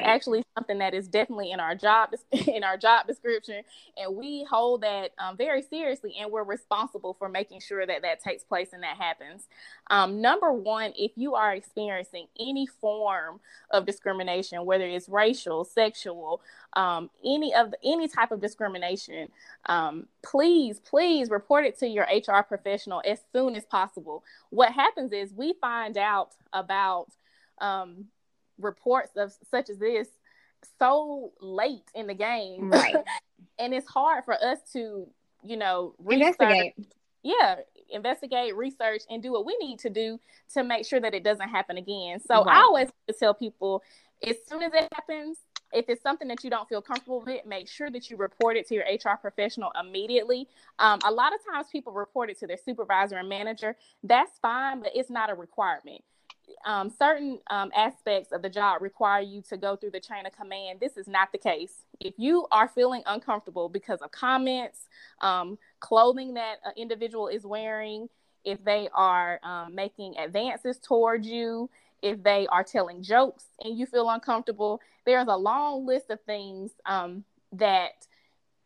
It's 0.00 0.06
actually 0.06 0.44
something 0.56 0.78
that 0.78 0.94
is 0.94 1.08
definitely 1.08 1.50
in 1.50 1.60
our 1.60 1.74
job 1.74 2.10
in 2.32 2.64
our 2.64 2.76
job 2.76 3.06
description, 3.06 3.62
and 3.96 4.16
we 4.16 4.44
hold 4.48 4.82
that 4.82 5.10
um, 5.18 5.36
very 5.36 5.62
seriously, 5.62 6.14
and 6.20 6.30
we're 6.30 6.44
responsible 6.44 7.14
for 7.14 7.28
making 7.28 7.60
sure 7.60 7.86
that 7.86 8.02
that 8.02 8.20
takes 8.22 8.44
place 8.44 8.72
and 8.72 8.82
that 8.82 8.96
happens. 8.96 9.48
Um, 9.90 10.20
number 10.20 10.52
one, 10.52 10.92
if 10.96 11.12
you 11.16 11.34
are 11.34 11.54
experiencing 11.54 12.26
any 12.38 12.66
form 12.66 13.40
of 13.70 13.86
discrimination, 13.86 14.64
whether 14.64 14.86
it's 14.86 15.08
racial, 15.08 15.64
sexual, 15.64 16.40
um, 16.74 17.10
any 17.24 17.54
of 17.54 17.72
the, 17.72 17.78
any 17.84 18.08
type 18.08 18.30
of 18.30 18.40
discrimination, 18.40 19.28
um, 19.66 20.06
please, 20.22 20.80
please 20.80 21.30
report 21.30 21.64
it 21.64 21.78
to 21.78 21.86
your 21.86 22.04
HR 22.04 22.42
professional 22.42 23.02
as 23.04 23.20
soon 23.32 23.56
as 23.56 23.64
possible. 23.64 24.24
What 24.50 24.72
happens 24.72 25.12
is 25.12 25.32
we 25.32 25.54
find 25.60 25.96
out 25.98 26.34
about 26.52 26.91
um, 27.60 28.06
reports 28.58 29.12
of 29.16 29.32
such 29.50 29.70
as 29.70 29.78
this 29.78 30.08
so 30.78 31.32
late 31.40 31.90
in 31.94 32.06
the 32.06 32.14
game, 32.14 32.70
Right. 32.70 32.96
and 33.58 33.74
it's 33.74 33.88
hard 33.88 34.24
for 34.24 34.34
us 34.34 34.58
to, 34.72 35.06
you 35.42 35.56
know, 35.56 35.94
research 35.98 36.36
Investigate. 36.40 36.74
yeah, 37.22 37.56
investigate, 37.90 38.54
research, 38.56 39.02
and 39.10 39.22
do 39.22 39.32
what 39.32 39.44
we 39.44 39.56
need 39.58 39.78
to 39.80 39.90
do 39.90 40.18
to 40.54 40.62
make 40.62 40.86
sure 40.86 41.00
that 41.00 41.14
it 41.14 41.24
doesn't 41.24 41.48
happen 41.48 41.76
again. 41.78 42.20
So 42.20 42.42
I 42.42 42.58
always 42.60 42.88
tell 43.18 43.34
people 43.34 43.82
as 44.26 44.36
soon 44.48 44.62
as 44.62 44.72
it 44.72 44.88
happens, 44.92 45.38
if 45.72 45.88
it's 45.88 46.02
something 46.02 46.28
that 46.28 46.44
you 46.44 46.50
don't 46.50 46.68
feel 46.68 46.82
comfortable 46.82 47.22
with, 47.26 47.44
make 47.46 47.66
sure 47.68 47.90
that 47.90 48.08
you 48.10 48.16
report 48.16 48.56
it 48.56 48.68
to 48.68 48.74
your 48.74 48.84
HR 48.84 49.16
professional 49.20 49.72
immediately. 49.80 50.46
Um, 50.78 51.00
a 51.04 51.10
lot 51.10 51.32
of 51.34 51.40
times 51.50 51.66
people 51.72 51.92
report 51.92 52.30
it 52.30 52.38
to 52.40 52.46
their 52.46 52.58
supervisor 52.62 53.16
and 53.16 53.28
manager. 53.28 53.74
That's 54.04 54.30
fine, 54.40 54.80
but 54.80 54.92
it's 54.94 55.10
not 55.10 55.30
a 55.30 55.34
requirement. 55.34 56.02
Um, 56.64 56.90
certain 56.90 57.40
um, 57.50 57.70
aspects 57.74 58.32
of 58.32 58.42
the 58.42 58.48
job 58.48 58.82
require 58.82 59.20
you 59.20 59.42
to 59.48 59.56
go 59.56 59.74
through 59.74 59.90
the 59.90 60.00
chain 60.00 60.26
of 60.26 60.32
command. 60.32 60.80
This 60.80 60.96
is 60.96 61.08
not 61.08 61.32
the 61.32 61.38
case. 61.38 61.84
If 62.00 62.14
you 62.18 62.46
are 62.52 62.68
feeling 62.68 63.02
uncomfortable 63.06 63.68
because 63.68 64.00
of 64.00 64.12
comments, 64.12 64.86
um, 65.20 65.58
clothing 65.80 66.34
that 66.34 66.56
an 66.64 66.72
individual 66.76 67.28
is 67.28 67.44
wearing, 67.44 68.08
if 68.44 68.62
they 68.64 68.88
are 68.94 69.40
um, 69.42 69.74
making 69.74 70.16
advances 70.18 70.78
towards 70.78 71.26
you, 71.26 71.68
if 72.02 72.22
they 72.22 72.46
are 72.48 72.64
telling 72.64 73.02
jokes 73.02 73.44
and 73.64 73.78
you 73.78 73.86
feel 73.86 74.10
uncomfortable. 74.10 74.80
There's 75.06 75.28
a 75.28 75.36
long 75.36 75.86
list 75.86 76.10
of 76.10 76.20
things 76.22 76.72
um, 76.84 77.24
that, 77.52 78.06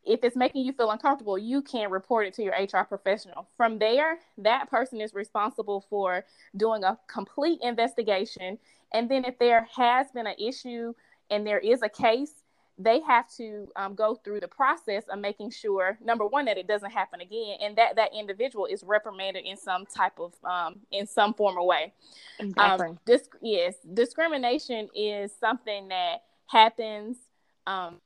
if 0.05 0.23
it's 0.23 0.35
making 0.35 0.65
you 0.65 0.73
feel 0.73 0.91
uncomfortable, 0.91 1.37
you 1.37 1.61
can 1.61 1.91
report 1.91 2.27
it 2.27 2.33
to 2.35 2.43
your 2.43 2.53
HR 2.53 2.85
professional. 2.85 3.47
From 3.57 3.77
there, 3.77 4.19
that 4.37 4.69
person 4.69 5.01
is 5.01 5.13
responsible 5.13 5.85
for 5.89 6.25
doing 6.55 6.83
a 6.83 6.97
complete 7.07 7.59
investigation. 7.61 8.57
And 8.93 9.09
then, 9.09 9.25
if 9.25 9.37
there 9.37 9.67
has 9.75 10.11
been 10.11 10.27
an 10.27 10.35
issue 10.39 10.93
and 11.29 11.45
there 11.45 11.59
is 11.59 11.81
a 11.81 11.89
case, 11.89 12.31
they 12.79 13.01
have 13.01 13.27
to 13.35 13.67
um, 13.75 13.95
go 13.95 14.15
through 14.15 14.39
the 14.39 14.47
process 14.47 15.03
of 15.09 15.19
making 15.19 15.49
sure 15.49 15.97
number 16.03 16.25
one 16.25 16.45
that 16.45 16.57
it 16.57 16.67
doesn't 16.67 16.91
happen 16.91 17.21
again 17.21 17.57
and 17.61 17.75
that 17.75 17.95
that 17.95 18.11
individual 18.13 18.65
is 18.65 18.83
reprimanded 18.83 19.45
in 19.45 19.57
some 19.57 19.85
type 19.85 20.19
of 20.19 20.33
um, 20.43 20.79
in 20.91 21.07
some 21.07 21.33
form 21.33 21.57
or 21.57 21.65
way 21.65 21.91
Exactly. 22.39 22.87
um, 22.87 22.99
yes 23.41 23.75
discrimination 23.93 24.89
is 24.95 25.31
something 25.39 25.87
that 25.87 26.23
happens 26.45 27.17
um, 27.65 27.99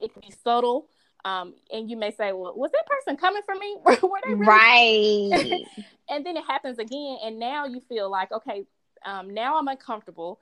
it 0.00 0.12
can 0.12 0.22
be 0.22 0.34
subtle 0.42 0.86
um, 1.24 1.54
and 1.72 1.90
you 1.90 1.96
may 1.96 2.10
say 2.10 2.32
well 2.32 2.52
was 2.56 2.70
that 2.72 2.86
person 2.86 3.16
coming 3.16 3.42
for 3.44 3.54
me? 3.54 3.76
Were 3.84 3.96
they 3.96 4.34
really 4.34 4.46
Right. 4.46 5.60
and 6.10 6.24
then 6.24 6.36
it 6.36 6.44
happens 6.46 6.78
again 6.78 7.18
and 7.24 7.38
now 7.38 7.66
you 7.66 7.80
feel 7.80 8.10
like 8.10 8.30
okay 8.32 8.64
um, 9.04 9.32
now 9.32 9.58
i'm 9.58 9.68
uncomfortable 9.68 10.38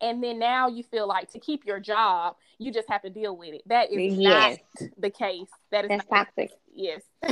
and 0.00 0.22
then 0.22 0.38
now 0.38 0.68
you 0.68 0.82
feel 0.82 1.06
like 1.06 1.30
to 1.32 1.38
keep 1.38 1.64
your 1.64 1.78
job 1.80 2.36
you 2.58 2.72
just 2.72 2.88
have 2.88 3.02
to 3.02 3.10
deal 3.10 3.36
with 3.36 3.54
it. 3.54 3.62
That 3.66 3.90
is 3.92 4.02
Yes. 4.18 4.58
not 4.78 4.88
the 4.98 5.10
case. 5.10 5.48
That 5.70 5.84
is 5.84 5.90
That's 5.90 6.10
not 6.10 6.26
toxic. 6.26 6.50
yes. 6.74 7.02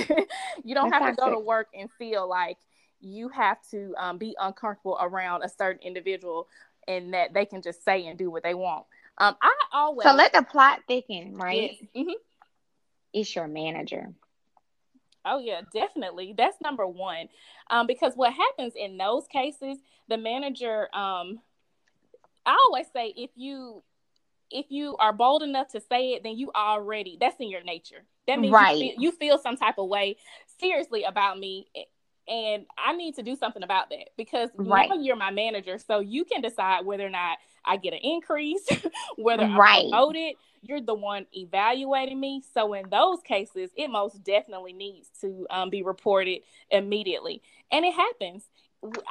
You 0.65 0.75
don't 0.75 0.91
That's 0.91 1.03
have 1.05 1.17
to 1.17 1.21
go 1.21 1.31
to 1.31 1.39
work 1.39 1.69
and 1.79 1.91
feel 1.99 2.29
like 2.29 2.59
you 3.01 3.29
have 3.31 3.59
to 3.71 3.95
um, 3.99 4.19
be 4.19 4.37
uncomfortable 4.39 4.99
around 5.01 5.43
a 5.43 5.49
certain 5.49 5.81
individual 5.83 6.49
and 6.87 7.15
that 7.15 7.33
they 7.33 7.45
can 7.45 7.63
just 7.63 7.85
say 7.85 8.07
and 8.07 8.19
do 8.19 8.31
what 8.31 8.43
they 8.43 8.55
want 8.55 8.85
um, 9.21 9.37
i 9.41 9.53
always 9.73 10.07
So 10.07 10.15
let 10.15 10.33
the 10.33 10.43
plot 10.43 10.81
thicken, 10.89 11.37
right? 11.37 11.79
Yes. 11.95 12.07
Mhm. 12.07 12.15
It's 13.13 13.35
your 13.35 13.47
manager. 13.49 14.13
Oh 15.25 15.39
yeah, 15.39 15.61
definitely. 15.73 16.35
That's 16.37 16.61
number 16.61 16.87
one. 16.87 17.29
Um, 17.69 17.87
because 17.87 18.15
what 18.17 18.33
happens 18.33 18.73
in 18.75 18.97
those 18.97 19.27
cases, 19.27 19.79
the 20.09 20.17
manager, 20.17 20.89
um, 20.95 21.41
I 22.47 22.57
always 22.67 22.87
say 22.93 23.13
if 23.17 23.31
you 23.37 23.83
if 24.51 24.67
you 24.71 24.97
are 24.97 25.13
bold 25.13 25.43
enough 25.43 25.69
to 25.69 25.81
say 25.81 26.13
it, 26.13 26.23
then 26.25 26.37
you 26.37 26.51
already 26.57 27.17
that's 27.21 27.37
in 27.39 27.49
your 27.51 27.63
nature. 27.63 28.05
That 28.27 28.41
means 28.41 28.53
Right. 28.53 28.77
you, 28.77 28.91
feel, 28.93 29.03
you 29.03 29.13
feel 29.13 29.39
some 29.39 29.57
type 29.57 29.79
of 29.79 29.89
way 29.89 30.17
seriously 30.59 31.05
about 31.05 31.39
me, 31.39 31.67
and 32.29 32.65
I 32.79 32.97
need 32.97 33.17
to 33.17 33.23
do 33.23 33.37
something 33.37 33.63
about 33.63 33.91
that 33.91 34.11
because 34.17 34.51
Right. 34.57 34.89
now 34.89 34.97
you're 34.97 35.17
my 35.17 35.31
manager, 35.31 35.79
so 35.79 36.01
you 36.01 36.25
can 36.25 36.41
decide 36.41 36.85
whether 36.87 37.07
or 37.07 37.11
not 37.11 37.39
I 37.65 37.77
get 37.77 37.93
an 37.95 38.01
increase, 38.03 38.67
whether 39.17 39.45
I'm 39.45 39.65
Right. 39.65 39.85
promoted. 39.91 40.37
You're 40.63 40.81
the 40.83 40.95
one 40.95 41.27
evaluating 41.33 42.21
me, 42.21 42.43
so 42.55 42.75
in 42.75 42.89
those 42.91 43.21
cases, 43.23 43.71
it 43.77 43.89
most 43.91 44.23
definitely 44.25 44.73
needs 44.75 45.09
to 45.23 45.47
um, 45.51 45.71
be 45.71 45.83
reported 45.83 46.41
immediately, 46.71 47.43
and 47.73 47.85
it 47.85 47.95
happens. 47.95 48.45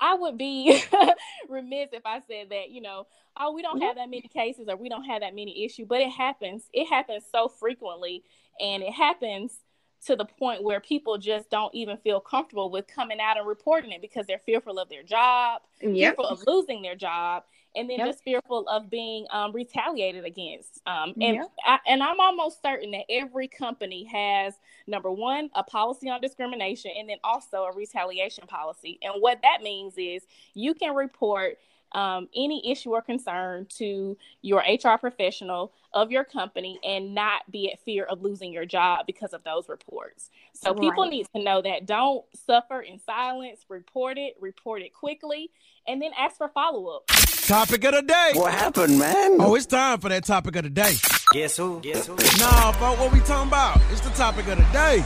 I 0.02 0.16
would 0.16 0.38
be 0.38 0.82
remiss 1.50 1.90
if 1.94 2.04
I 2.06 2.22
said 2.28 2.50
that, 2.52 2.72
you 2.72 2.82
know, 2.82 3.08
oh, 3.40 3.54
we 3.54 3.62
don't 3.62 3.82
have 3.82 3.96
that 3.98 4.10
many 4.10 4.22
cases 4.34 4.68
or 4.70 4.76
we 4.78 4.90
don't 4.90 5.06
have 5.06 5.22
that 5.22 5.36
many 5.36 5.66
issues, 5.66 5.88
but 5.88 6.02
it 6.02 6.12
happens. 6.12 6.64
It 6.74 6.88
happens 6.88 7.26
so 7.32 7.48
frequently, 7.48 8.24
and 8.60 8.84
it 8.84 8.94
happens 8.94 9.60
to 10.06 10.16
the 10.16 10.26
point 10.26 10.64
where 10.64 10.80
people 10.80 11.18
just 11.18 11.50
don't 11.50 11.74
even 11.76 11.98
feel 11.98 12.20
comfortable 12.20 12.70
with 12.72 12.88
coming 12.88 13.20
out 13.20 13.38
and 13.38 13.48
reporting 13.48 13.92
it 13.92 14.02
because 14.02 14.26
they're 14.28 14.40
fearful 14.46 14.80
of 14.80 14.90
their 14.90 15.04
job, 15.04 15.62
Yep. 15.82 16.18
fearful 16.18 16.26
of 16.26 16.40
losing 16.48 16.82
their 16.82 16.96
job, 16.96 17.44
and 17.76 17.90
then 17.90 18.00
Yep. 18.00 18.08
just 18.08 18.24
fearful 18.24 18.68
of 18.68 18.90
being 18.90 19.26
um, 19.32 19.52
retaliated 19.52 20.26
against. 20.26 20.82
Um, 20.86 21.14
and 21.22 21.38
Yep. 21.38 21.52
I, 21.66 21.80
and 21.88 22.02
I'm 22.04 22.20
almost 22.20 22.62
certain 22.62 22.92
that 22.92 23.06
every 23.10 23.48
company 23.48 24.04
has 24.06 24.56
number 24.88 25.12
one 25.12 25.50
a 25.56 25.64
policy 25.64 26.10
on 26.10 26.22
discrimination, 26.22 26.92
and 26.98 27.10
then 27.10 27.18
also 27.24 27.64
a 27.64 27.74
retaliation 27.74 28.48
policy. 28.48 29.00
And 29.02 29.22
what 29.22 29.42
that 29.44 29.62
means 29.62 29.94
is 29.98 30.24
you 30.54 30.74
can 30.74 30.96
report 30.96 31.58
um, 31.94 32.28
any 32.36 32.72
issue 32.72 32.92
or 32.92 33.02
concern 33.02 33.66
to 33.78 34.18
your 34.42 34.62
HR 34.62 34.98
professional 34.98 35.74
of 35.94 36.12
your 36.12 36.24
company 36.24 36.80
and 36.84 37.16
not 37.16 37.50
be 37.52 37.72
at 37.72 37.80
fear 37.80 38.06
of 38.06 38.22
losing 38.22 38.54
your 38.54 38.66
job 38.66 39.06
because 39.08 39.34
of 39.34 39.44
those 39.44 39.68
reports. 39.70 40.30
So 40.54 40.74
people 40.74 41.06
need 41.06 41.28
to 41.36 41.42
know 41.42 41.62
that 41.62 41.86
don't 41.86 42.26
suffer 42.46 42.82
in 42.82 43.00
silence, 43.00 43.66
report 43.70 44.18
it, 44.18 44.36
report 44.40 44.82
it 44.82 44.94
quickly, 44.94 45.50
and 45.88 46.02
then 46.02 46.12
ask 46.18 46.38
for 46.38 46.50
follow 46.50 46.88
up. 46.88 47.08
Topic 47.08 47.84
of 47.86 47.94
the 47.96 48.02
day. 48.04 48.32
What 48.34 48.54
happened, 48.54 49.00
man? 49.00 49.38
Oh, 49.40 49.56
it's 49.56 49.66
time 49.66 50.00
for 50.00 50.10
that 50.10 50.24
topic 50.24 50.56
of 50.56 50.64
the 50.64 50.70
day. 50.70 50.94
Guess 51.34 51.58
who? 51.58 51.80
Guess 51.80 52.06
who? 52.06 52.16
Nah, 52.40 52.72
but 52.74 53.00
what 53.00 53.12
we 53.12 53.20
talking 53.22 53.48
about? 53.48 53.80
It's 53.92 54.02
the 54.02 54.12
topic 54.12 54.48
of 54.48 54.58
the 54.58 54.68
day. 54.72 55.04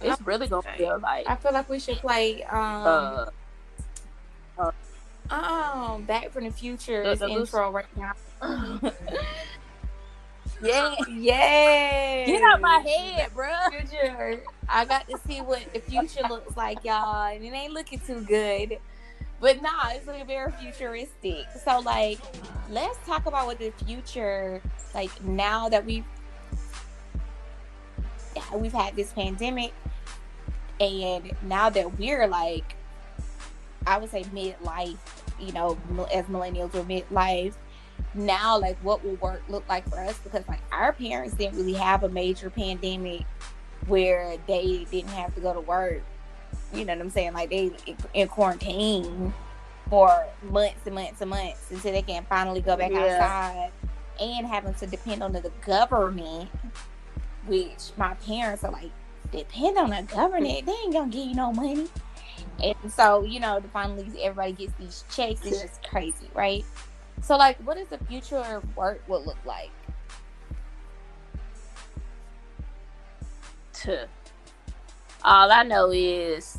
It's 0.00 0.20
really 0.22 0.46
gonna 0.46 0.62
feel 0.76 1.00
like 1.00 1.26
I 1.28 1.36
feel 1.36 1.52
like 1.52 1.68
we 1.68 1.80
should 1.80 1.96
play 1.98 2.44
um 2.44 3.28
uh, 4.58 4.70
um 5.30 6.04
Back 6.04 6.30
from 6.30 6.44
the 6.44 6.50
the 6.50 7.28
loose- 7.28 7.48
intro 7.48 7.70
right 7.70 7.86
now. 7.96 8.12
yeah. 10.62 10.94
yeah. 11.08 12.26
Get 12.26 12.42
out 12.42 12.60
my 12.60 12.78
head, 12.78 13.30
bro. 13.34 13.50
Future. 13.70 14.40
I 14.68 14.84
got 14.84 15.08
to 15.08 15.18
see 15.26 15.40
what 15.40 15.62
the 15.72 15.80
future 15.80 16.22
looks 16.28 16.56
like, 16.56 16.84
y'all, 16.84 17.32
and 17.32 17.44
it 17.44 17.52
ain't 17.52 17.72
looking 17.72 18.00
too 18.00 18.20
good. 18.22 18.78
But 19.40 19.60
nah, 19.60 19.90
it's 19.90 20.06
looking 20.06 20.26
very 20.26 20.50
futuristic. 20.52 21.46
So 21.64 21.80
like, 21.80 22.18
let's 22.70 22.98
talk 23.06 23.26
about 23.26 23.46
what 23.46 23.58
the 23.58 23.70
future 23.84 24.62
like 24.94 25.22
now 25.22 25.68
that 25.68 25.84
we've 25.84 26.04
yeah, 28.34 28.56
we've 28.56 28.72
had 28.72 28.96
this 28.96 29.12
pandemic, 29.12 29.72
and 30.80 31.32
now 31.42 31.70
that 31.70 31.98
we're 31.98 32.26
like, 32.26 32.76
I 33.86 33.98
would 33.98 34.10
say 34.10 34.24
midlife, 34.24 34.96
you 35.38 35.52
know, 35.52 35.78
as 36.12 36.24
millennials 36.26 36.74
or 36.74 36.82
midlife. 36.84 37.54
Now, 38.14 38.58
like, 38.58 38.76
what 38.82 39.04
will 39.04 39.16
work 39.16 39.42
look 39.48 39.66
like 39.68 39.88
for 39.88 39.98
us? 39.98 40.18
Because 40.18 40.46
like 40.48 40.60
our 40.72 40.92
parents 40.92 41.34
didn't 41.34 41.56
really 41.56 41.74
have 41.74 42.02
a 42.02 42.08
major 42.08 42.50
pandemic 42.50 43.24
where 43.86 44.36
they 44.46 44.86
didn't 44.90 45.10
have 45.10 45.34
to 45.34 45.40
go 45.40 45.54
to 45.54 45.60
work. 45.60 46.02
You 46.74 46.84
know 46.84 46.94
what 46.94 47.02
I'm 47.02 47.10
saying? 47.10 47.32
Like 47.32 47.50
they 47.50 47.72
in 48.14 48.28
quarantine 48.28 49.32
for 49.88 50.26
months 50.42 50.80
and 50.84 50.94
months 50.94 51.20
and 51.20 51.30
months 51.30 51.70
until 51.70 51.92
they 51.92 52.02
can 52.02 52.24
finally 52.28 52.60
go 52.60 52.76
back 52.76 52.90
Yeah. 52.90 53.00
outside 53.00 53.70
and 54.20 54.46
having 54.46 54.74
to 54.74 54.86
depend 54.86 55.22
on 55.22 55.32
the 55.32 55.50
government, 55.64 56.48
which 57.46 57.92
my 57.96 58.14
parents 58.14 58.64
are 58.64 58.72
like, 58.72 58.90
depend 59.30 59.78
on 59.78 59.90
the 59.90 60.02
government. 60.02 60.66
They 60.66 60.72
ain't 60.72 60.92
gonna 60.92 61.10
give 61.10 61.26
you 61.28 61.34
no 61.34 61.52
money. 61.52 61.86
And 62.62 62.92
so, 62.92 63.22
you 63.22 63.38
know, 63.40 63.60
to 63.60 63.68
finally 63.68 64.06
everybody 64.22 64.52
gets 64.52 64.72
these 64.78 65.04
checks, 65.14 65.44
it's 65.44 65.60
just 65.62 65.82
crazy, 65.88 66.28
right? 66.34 66.64
So 67.22 67.36
like 67.36 67.58
what 67.58 67.76
does 67.76 67.88
the 67.88 67.98
future 68.06 68.36
of 68.38 68.76
work 68.76 69.02
would 69.08 69.26
look 69.26 69.38
like? 69.44 69.70
All 75.24 75.50
I 75.50 75.62
know 75.62 75.90
is 75.90 76.58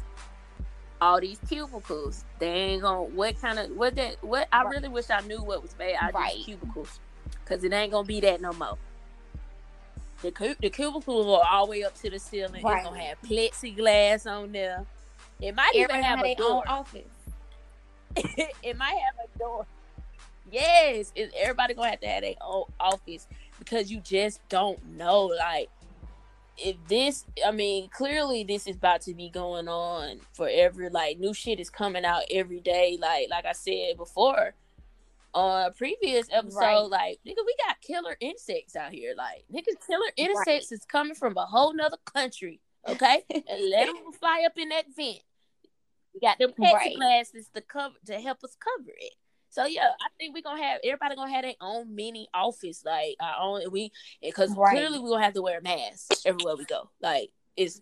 all 0.99 1.19
these 1.21 1.39
cubicles. 1.47 2.25
They 2.39 2.47
ain't 2.49 2.81
gonna 2.81 3.03
what 3.03 3.39
kind 3.41 3.59
of 3.59 3.71
what 3.71 3.95
that 3.95 4.23
what 4.23 4.47
I 4.51 4.63
Right. 4.63 4.71
really 4.75 4.89
wish 4.89 5.09
I 5.09 5.21
knew 5.21 5.41
what 5.41 5.61
was 5.61 5.77
made 5.77 5.95
out 5.95 6.09
of 6.09 6.15
Right. 6.15 6.35
these 6.35 6.45
cubicles. 6.45 6.99
Cause 7.45 7.63
it 7.63 7.71
ain't 7.73 7.91
gonna 7.91 8.05
be 8.05 8.19
that 8.21 8.41
no 8.41 8.51
more. 8.53 8.77
The, 10.21 10.31
cu- 10.31 10.55
the 10.59 10.69
cubicles 10.69 11.27
are 11.27 11.47
all 11.49 11.65
the 11.67 11.71
way 11.71 11.83
up 11.83 11.95
to 12.01 12.09
the 12.09 12.19
ceiling. 12.19 12.63
Right. 12.63 12.77
It's 12.77 12.87
gonna 12.87 12.99
have 13.03 13.21
plexiglass 13.21 14.29
on 14.29 14.51
there. 14.51 14.85
It 15.41 15.55
might 15.55 15.71
even 15.75 16.01
have 16.01 16.19
a 16.19 16.23
their 16.23 16.31
own 16.31 16.35
door. 16.37 16.63
office. 16.67 17.03
it 18.15 18.77
might 18.77 18.95
have 18.95 19.15
a 19.25 19.37
door. 19.39 19.65
Yes, 20.51 21.11
it, 21.15 21.33
everybody 21.39 21.73
gonna 21.73 21.89
have 21.91 21.99
to 22.01 22.07
have 22.07 22.21
their 22.21 22.35
own 22.41 22.63
office 22.79 23.27
because 23.59 23.91
you 23.91 23.99
just 23.99 24.39
don't 24.49 24.83
know. 24.95 25.25
Like, 25.25 25.69
if 26.57 26.75
this, 26.87 27.25
I 27.45 27.51
mean, 27.51 27.89
clearly 27.89 28.43
this 28.43 28.65
is 28.65 28.77
about 28.77 29.01
to 29.01 29.13
be 29.13 29.29
going 29.29 29.67
on 29.67 30.21
forever. 30.33 30.89
Like, 30.89 31.19
new 31.19 31.33
shit 31.33 31.59
is 31.59 31.69
coming 31.69 32.05
out 32.05 32.23
every 32.31 32.61
day. 32.61 32.97
Like, 32.99 33.27
like 33.29 33.45
I 33.45 33.51
said 33.51 33.97
before, 33.97 34.55
on 35.33 35.67
a 35.67 35.71
previous 35.71 36.27
episode, 36.31 36.59
Right. 36.59 36.87
like 36.89 37.19
nigga, 37.27 37.45
we 37.45 37.55
got 37.65 37.79
killer 37.81 38.17
insects 38.19 38.75
out 38.75 38.91
here. 38.91 39.13
Like 39.15 39.43
nigga, 39.53 39.73
killer 39.85 40.11
insects 40.15 40.71
is 40.71 40.85
coming 40.85 41.13
from 41.13 41.37
a 41.37 41.45
whole 41.45 41.73
nother 41.73 41.97
country. 42.05 42.59
Okay, 42.87 43.23
and 43.29 43.69
let 43.69 43.85
them 43.87 44.11
fly 44.13 44.43
up 44.45 44.53
in 44.57 44.69
that 44.69 44.85
vent. 44.95 45.19
We 46.17 46.27
got 46.27 46.39
them 46.39 46.51
Right. 46.57 46.95
plexiglasses 46.97 47.51
to 47.53 47.61
cover 47.61 47.95
to 48.05 48.19
help 48.19 48.43
us 48.43 48.55
cover 48.59 48.91
it. 48.97 49.13
So 49.49 49.65
yeah, 49.65 49.91
I 50.01 50.07
think 50.17 50.33
we're 50.35 50.41
gonna 50.41 50.61
have 50.63 50.79
everybody 50.83 51.15
gonna 51.15 51.31
have 51.31 51.43
their 51.43 51.53
own 51.61 51.93
mini 51.95 52.27
office, 52.33 52.83
like 52.83 53.15
our 53.19 53.35
own. 53.39 53.71
We 53.71 53.91
because 54.21 54.55
Right. 54.55 54.75
clearly 54.75 54.99
we're 54.99 55.09
gonna 55.09 55.23
have 55.23 55.33
to 55.35 55.41
wear 55.41 55.61
masks 55.61 56.25
everywhere 56.25 56.55
we 56.55 56.65
go. 56.65 56.89
Like 57.01 57.29
it's 57.55 57.81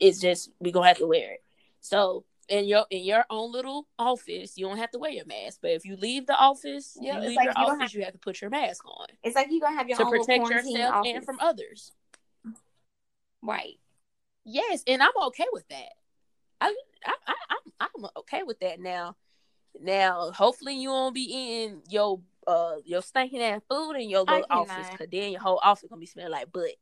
it's 0.00 0.20
just 0.20 0.50
we're 0.60 0.72
gonna 0.72 0.88
have 0.88 0.98
to 0.98 1.06
wear 1.06 1.32
it. 1.34 1.44
So 1.80 2.24
in 2.48 2.64
your 2.66 2.86
in 2.90 3.04
your 3.04 3.24
own 3.30 3.52
little 3.52 3.86
office, 3.98 4.56
you 4.58 4.66
don't 4.66 4.78
have 4.78 4.90
to 4.92 4.98
wear 4.98 5.10
your 5.10 5.26
mask. 5.26 5.60
But 5.62 5.70
if 5.72 5.84
you 5.84 5.96
leave 5.96 6.26
the 6.26 6.36
office, 6.36 6.96
Yeah, 7.00 7.20
you 7.20 7.28
leave 7.28 7.36
like 7.36 7.44
your 7.44 7.54
you 7.58 7.64
office, 7.64 7.80
have- 7.80 7.94
you 7.94 8.04
have 8.04 8.12
to 8.12 8.18
put 8.18 8.40
your 8.40 8.50
mask 8.50 8.84
on 8.86 9.06
It's 9.22 9.36
like 9.36 9.48
you're 9.50 9.60
gonna 9.60 9.76
have 9.76 9.88
your 9.88 9.98
to 9.98 10.04
own 10.04 10.10
protect 10.10 10.48
yourself 10.50 10.94
office. 10.96 11.12
and 11.14 11.24
from 11.24 11.38
others. 11.40 11.92
right. 13.42 13.78
Yes, 14.44 14.82
and 14.86 15.02
I'm 15.02 15.12
okay 15.28 15.46
with 15.52 15.68
that. 15.68 15.92
I, 16.60 16.74
I 17.04 17.14
I'm 17.98 18.10
okay 18.18 18.42
with 18.42 18.60
that 18.60 18.80
now. 18.80 19.16
Now, 19.80 20.30
hopefully, 20.32 20.74
you 20.80 20.90
won't 20.90 21.14
be 21.14 21.22
eating 21.22 21.82
your 21.88 22.20
uh 22.46 22.76
your 22.84 23.02
stinking 23.02 23.42
ass 23.42 23.62
food 23.68 23.92
in 23.94 24.08
your 24.08 24.20
little 24.20 24.46
office, 24.50 24.88
cause 24.96 25.06
then 25.10 25.32
your 25.32 25.40
whole 25.40 25.60
office 25.62 25.88
gonna 25.88 26.00
be 26.00 26.06
smelling 26.06 26.32
like 26.32 26.50
butt. 26.52 26.74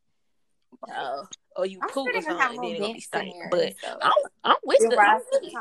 Uh, 0.94 1.22
or 1.56 1.66
you 1.66 1.80
I'm 1.82 1.88
poop 1.88 2.08
or 2.08 2.12
they're 2.12 2.22
gonna 2.22 2.40
have 2.40 2.54
something, 2.54 2.72
then 2.80 2.90
it 2.96 3.04
gonna 3.12 3.24
be 3.24 3.30
in 3.30 3.48
But 3.50 3.74
so 3.82 3.98
I'm 4.00 4.12
I'm 4.44 4.56
with 4.64 4.78
the 4.78 4.98
I'm 5.00 5.14
with 5.32 5.42
it. 5.42 5.54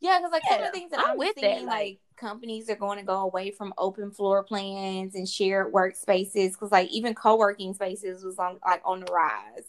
Yeah, 0.00 0.18
because 0.18 0.32
like 0.32 0.42
some 0.46 0.60
of 0.60 0.66
the 0.66 0.72
things 0.72 0.90
that 0.90 1.00
I'm 1.00 1.10
I'm, 1.12 1.18
with 1.18 1.34
that, 1.36 1.56
like- 1.58 1.66
like 1.66 1.98
companies 2.16 2.68
are 2.70 2.76
going 2.76 2.98
to 2.98 3.04
go 3.04 3.20
away 3.20 3.50
from 3.50 3.74
open 3.78 4.10
floor 4.10 4.42
plans 4.42 5.14
and 5.14 5.28
shared 5.28 5.72
workspaces. 5.72 6.52
Because 6.52 6.72
like 6.72 6.88
even 6.90 7.14
co-working 7.14 7.74
spaces 7.74 8.24
was 8.24 8.38
on 8.38 8.58
like 8.64 8.82
on 8.84 9.00
the 9.00 9.12
rise. 9.12 9.64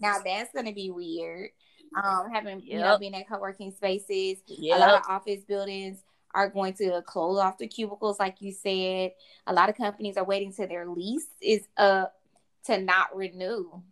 Now 0.00 0.18
that's 0.24 0.52
going 0.52 0.66
to 0.66 0.72
be 0.74 0.90
weird. 0.90 1.50
Um, 1.96 2.30
having 2.32 2.60
you 2.60 2.78
know 2.78 2.92
Yep. 2.92 3.00
being 3.00 3.14
at 3.14 3.28
co-working 3.28 3.72
spaces, 3.72 4.38
a 4.48 4.78
lot 4.78 4.94
of 4.94 5.02
office 5.08 5.44
buildings 5.44 6.02
are 6.34 6.48
going 6.48 6.74
to 6.74 7.02
close 7.06 7.38
off 7.38 7.58
the 7.58 7.66
cubicles, 7.66 8.18
like 8.20 8.40
you 8.40 8.52
said. 8.52 9.12
A 9.46 9.52
lot 9.52 9.68
of 9.68 9.76
companies 9.76 10.16
are 10.16 10.24
waiting 10.24 10.52
till 10.52 10.68
their 10.68 10.86
lease 10.86 11.26
is 11.40 11.66
up 11.76 12.14
to 12.64 12.80
not 12.80 13.16
renew. 13.16 13.82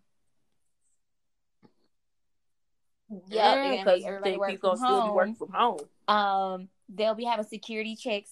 Yeah, 3.29 3.79
because 3.85 4.03
work 4.39 4.51
people 4.51 4.77
still 4.77 5.05
be 5.05 5.11
working 5.11 5.35
from 5.35 5.51
home. 5.53 5.79
Um, 6.09 6.69
they'll 6.89 7.15
be 7.15 7.25
having 7.25 7.47
security 7.47 7.97
checks 7.97 8.31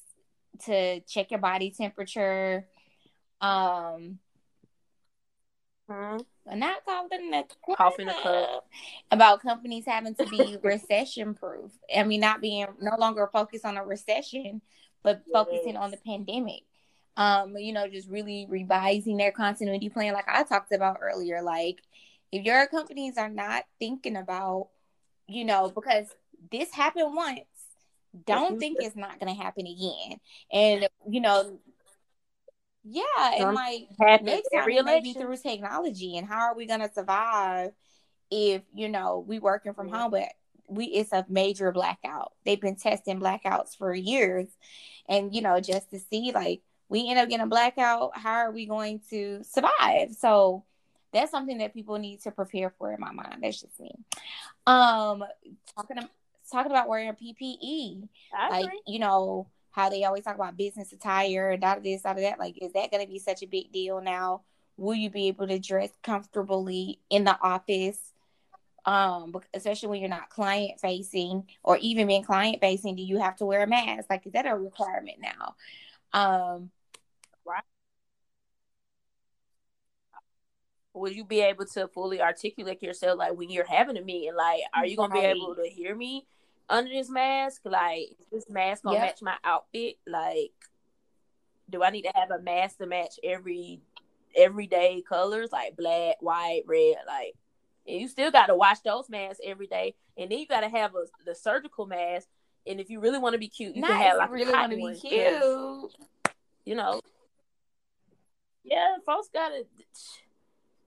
to 0.66 1.00
check 1.00 1.30
your 1.30 1.40
body 1.40 1.70
temperature. 1.70 2.66
Um, 3.40 4.18
and 5.88 6.24
not 6.46 6.84
calling 6.84 7.30
the 7.30 7.44
Cough 7.76 7.98
in 7.98 8.06
the 8.06 8.12
cup. 8.12 8.66
about 9.10 9.42
companies 9.42 9.84
having 9.86 10.14
to 10.14 10.26
be 10.26 10.56
recession 10.62 11.34
proof. 11.34 11.72
I 11.94 12.04
mean, 12.04 12.20
not 12.20 12.40
being 12.40 12.66
no 12.80 12.96
longer 12.98 13.28
focused 13.32 13.64
on 13.64 13.76
a 13.76 13.84
recession, 13.84 14.60
but 15.02 15.22
focusing 15.32 15.76
on 15.76 15.90
the 15.90 15.96
pandemic. 15.98 16.62
Um, 17.16 17.56
you 17.56 17.72
know, 17.72 17.88
just 17.88 18.08
really 18.08 18.46
revising 18.48 19.16
their 19.16 19.32
continuity 19.32 19.88
plan, 19.88 20.14
like 20.14 20.28
I 20.28 20.42
talked 20.42 20.72
about 20.72 20.98
earlier. 21.00 21.42
Like, 21.42 21.80
if 22.32 22.44
your 22.44 22.66
companies 22.66 23.16
are 23.16 23.28
not 23.28 23.64
thinking 23.78 24.16
about, 24.16 24.68
you 25.28 25.44
know, 25.44 25.70
because 25.72 26.08
this 26.50 26.72
happened 26.72 27.14
once, 27.14 27.40
don't 28.26 28.58
think 28.58 28.78
it's 28.80 28.96
not 28.96 29.18
going 29.20 29.34
to 29.34 29.40
happen 29.40 29.66
again. 29.66 30.20
And 30.52 30.88
you 31.08 31.20
know, 31.20 31.58
yeah, 32.84 33.02
and 33.38 33.54
like 33.54 33.88
next 33.98 34.50
time 34.54 34.68
it 34.68 34.84
may 34.84 35.00
be 35.00 35.14
through 35.14 35.36
technology. 35.38 36.18
And 36.18 36.26
how 36.26 36.40
are 36.40 36.54
we 36.54 36.66
going 36.66 36.80
to 36.80 36.92
survive 36.92 37.72
if 38.30 38.62
you 38.74 38.88
know 38.88 39.24
we 39.26 39.38
working 39.38 39.72
from 39.74 39.88
home, 39.88 40.10
but 40.10 40.28
we 40.68 40.86
it's 40.86 41.12
a 41.12 41.24
major 41.28 41.72
blackout. 41.72 42.32
They've 42.44 42.60
been 42.60 42.76
testing 42.76 43.20
blackouts 43.20 43.76
for 43.76 43.94
years, 43.94 44.48
and 45.08 45.34
you 45.34 45.40
know 45.40 45.60
just 45.60 45.90
to 45.90 45.98
see 45.98 46.32
like 46.32 46.60
we 46.88 47.08
end 47.08 47.18
up 47.18 47.28
getting 47.28 47.44
a 47.44 47.48
blackout, 47.48 48.16
how 48.16 48.34
are 48.34 48.52
we 48.52 48.66
going 48.66 49.00
to 49.10 49.42
survive? 49.42 50.12
So 50.18 50.64
that's 51.12 51.30
something 51.30 51.58
that 51.58 51.72
people 51.72 51.98
need 51.98 52.20
to 52.22 52.30
prepare 52.30 52.70
for 52.78 52.92
in 52.92 53.00
my 53.00 53.12
mind. 53.12 53.38
That's 53.40 53.60
just 53.60 53.80
me. 53.80 53.94
Um, 54.66 55.24
talking 55.74 55.96
talking 56.52 56.70
about 56.70 56.88
wearing 56.88 57.12
PPE, 57.12 58.08
I 58.36 58.50
like 58.50 58.64
agree. 58.66 58.80
you 58.86 58.98
know 58.98 59.48
how 59.74 59.88
they 59.88 60.04
always 60.04 60.22
talk 60.22 60.36
about 60.36 60.56
business 60.56 60.92
attire 60.92 61.58
of 61.60 61.82
this, 61.82 62.04
out 62.06 62.16
of 62.16 62.22
that. 62.22 62.38
Like, 62.38 62.56
is 62.62 62.72
that 62.74 62.92
going 62.92 63.04
to 63.04 63.10
be 63.10 63.18
such 63.18 63.42
a 63.42 63.46
big 63.46 63.72
deal 63.72 64.00
now? 64.00 64.42
Will 64.76 64.94
you 64.94 65.10
be 65.10 65.26
able 65.26 65.48
to 65.48 65.58
dress 65.58 65.90
comfortably 66.02 67.00
in 67.10 67.24
the 67.24 67.36
office? 67.42 67.98
Um, 68.86 69.34
especially 69.52 69.88
when 69.88 70.00
you're 70.00 70.08
not 70.08 70.30
client 70.30 70.78
facing, 70.80 71.48
or 71.64 71.76
even 71.78 72.06
being 72.06 72.22
client 72.22 72.60
facing, 72.60 72.94
do 72.94 73.02
you 73.02 73.18
have 73.18 73.34
to 73.36 73.46
wear 73.46 73.64
a 73.64 73.66
mask? 73.66 74.06
Like, 74.08 74.24
is 74.26 74.32
that 74.34 74.46
a 74.46 74.54
requirement 74.54 75.18
now? 75.20 75.56
Um, 76.12 76.70
Will 80.92 81.10
you 81.10 81.24
be 81.24 81.40
able 81.40 81.66
to 81.66 81.88
fully 81.88 82.22
articulate 82.22 82.80
yourself 82.80 83.18
like 83.18 83.36
when 83.36 83.50
you're 83.50 83.66
having 83.66 83.96
a 83.96 84.02
meeting? 84.02 84.36
Like, 84.36 84.60
are 84.72 84.86
you 84.86 84.96
gonna 84.96 85.12
be 85.12 85.18
able 85.18 85.56
to 85.56 85.68
hear 85.68 85.92
me 85.96 86.24
under 86.68 86.90
this 86.90 87.10
mask? 87.10 87.62
Like, 87.64 88.16
is 88.18 88.26
this 88.32 88.50
mask 88.50 88.84
gonna 88.84 88.96
Yep. 88.96 89.04
match 89.04 89.22
my 89.22 89.36
outfit? 89.44 89.98
Like, 90.06 90.52
do 91.70 91.82
I 91.82 91.90
need 91.90 92.02
to 92.02 92.12
have 92.14 92.30
a 92.30 92.40
mask 92.40 92.78
to 92.78 92.86
match 92.86 93.18
every 93.22 93.80
everyday 94.36 95.02
colors 95.02 95.52
like 95.52 95.76
black, 95.76 96.16
white, 96.20 96.62
red? 96.66 96.96
Like, 97.06 97.34
and 97.86 98.00
you 98.00 98.08
still 98.08 98.30
got 98.30 98.46
to 98.46 98.54
wash 98.54 98.80
those 98.80 99.08
masks 99.08 99.40
every 99.44 99.66
day, 99.66 99.94
and 100.16 100.30
then 100.30 100.38
you 100.38 100.46
got 100.46 100.60
to 100.60 100.68
have 100.68 100.94
a 100.94 101.04
the 101.24 101.34
surgical 101.34 101.86
mask. 101.86 102.28
And 102.66 102.80
if 102.80 102.88
you 102.88 103.00
really 103.00 103.18
want 103.18 103.34
to 103.34 103.38
be 103.38 103.48
cute, 103.48 103.76
you 103.76 103.82
not 103.82 103.90
can 103.90 104.00
have 104.00 104.16
like 104.16 104.30
really 104.30 104.52
a 104.52 104.56
want 104.56 104.70
to 104.70 104.76
be 104.76 104.98
cute. 104.98 105.92
You 106.64 106.74
know, 106.74 107.00
yeah, 108.64 108.96
folks 109.04 109.28
got 109.32 109.50
to. 109.50 109.66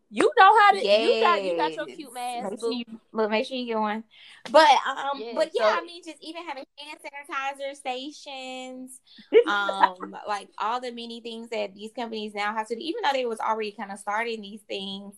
You 0.10 0.32
know 0.38 0.60
how 0.60 0.72
to. 0.72 0.78
You 0.78 1.20
got 1.22 1.44
you 1.44 1.58
got 1.58 1.76
your 1.76 1.86
cute 1.86 2.14
mask. 2.14 2.52
Make 2.52 2.60
sure 2.60 2.72
you, 2.72 2.84
look, 3.12 3.30
make 3.30 3.46
sure 3.46 3.58
you 3.58 3.66
get 3.66 3.80
one. 3.80 4.04
But 4.52 4.70
um, 4.88 5.20
Yeah, 5.20 5.34
but 5.36 5.52
yeah, 5.54 5.64
so- 5.64 5.82
I 5.82 5.86
mean, 5.86 6.02
just 6.04 6.18
even 6.22 6.46
having 6.48 6.64
hand 6.78 7.00
sanitizer 7.04 7.76
stations, 7.76 9.02
um, 9.48 10.16
like 10.28 10.48
all 10.60 10.80
the 10.80 10.92
many 10.92 11.20
things 11.20 11.50
that 11.50 11.76
these 11.76 11.92
companies 11.94 12.34
now 12.34 12.54
have 12.54 12.68
to 12.70 12.76
do. 12.76 12.82
Even 12.82 13.02
though 13.04 13.12
they 13.14 13.26
was 13.26 13.40
already 13.42 13.72
kind 13.74 13.92
of 13.92 14.00
starting 14.00 14.42
these 14.42 14.62
things, 14.62 15.16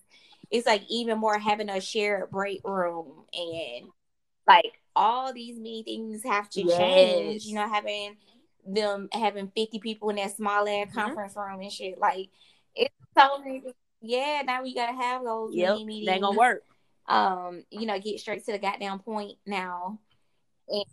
it's 0.49 0.65
like 0.65 0.81
even 0.89 1.19
more 1.19 1.37
having 1.37 1.69
a 1.69 1.79
shared 1.79 2.31
break 2.31 2.61
room 2.65 3.25
and 3.33 3.89
like 4.47 4.73
all 4.95 5.31
these 5.31 5.57
many 5.57 5.83
things 5.83 6.23
have 6.23 6.49
to 6.49 6.63
change. 6.67 7.45
You 7.45 7.55
know, 7.55 7.69
having 7.69 8.17
them 8.65 9.07
having 9.13 9.51
fifty 9.55 9.77
people 9.79 10.09
in 10.09 10.15
that 10.15 10.35
small 10.35 10.67
ass 10.67 10.87
Mhm. 10.87 10.93
conference 10.95 11.35
room 11.35 11.61
and 11.61 11.71
shit. 11.71 11.99
Like 11.99 12.29
it's 12.75 12.93
so 13.15 13.37
many. 13.39 13.61
Yeah, 14.01 14.43
now 14.45 14.63
we 14.63 14.73
gotta 14.73 14.93
have 14.93 15.23
those 15.23 15.53
Yep, 15.53 15.69
mini 15.73 15.85
meetings. 15.85 16.07
they 16.07 16.19
gonna 16.19 16.37
work. 16.37 16.63
Um, 17.07 17.63
you 17.71 17.85
know, 17.85 17.99
get 17.99 18.19
straight 18.19 18.45
to 18.45 18.51
the 18.51 18.59
goddamn 18.59 18.99
point 18.99 19.37
now. 19.45 19.99
And 20.67 20.85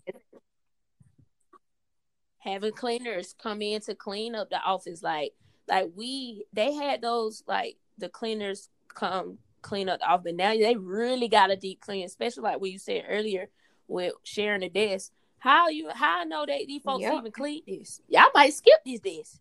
having 2.38 2.72
cleaners 2.72 3.34
come 3.42 3.60
in 3.60 3.80
to 3.82 3.94
clean 3.94 4.34
up 4.34 4.48
the 4.50 4.60
office 4.60 5.02
like 5.02 5.34
like 5.68 5.90
we 5.96 6.46
they 6.52 6.72
had 6.72 7.02
those 7.02 7.42
like 7.48 7.76
the 7.98 8.08
cleaners 8.08 8.68
come 8.88 9.36
clean 9.62 9.88
up 9.88 9.98
the 9.98 10.06
office 10.06 10.22
but 10.26 10.34
now 10.36 10.52
they 10.56 10.76
really 10.76 11.26
got 11.28 11.50
a 11.50 11.56
deep 11.56 11.80
clean 11.80 12.04
especially 12.06 12.44
like 12.44 12.60
what 12.60 12.70
you 12.70 12.78
said 12.78 13.04
earlier 13.08 13.48
with 13.88 14.12
sharing 14.22 14.60
the 14.60 14.68
desk 14.68 15.10
how 15.40 15.68
you 15.68 15.90
how 15.92 16.20
I 16.20 16.24
know 16.24 16.46
they 16.46 16.64
these 16.66 16.82
folks 16.82 17.02
Yep. 17.02 17.14
even 17.14 17.32
clean 17.32 17.62
this 17.66 18.00
y'all 18.08 18.30
might 18.32 18.54
skip 18.54 18.78
this 18.84 19.00
desk 19.00 19.40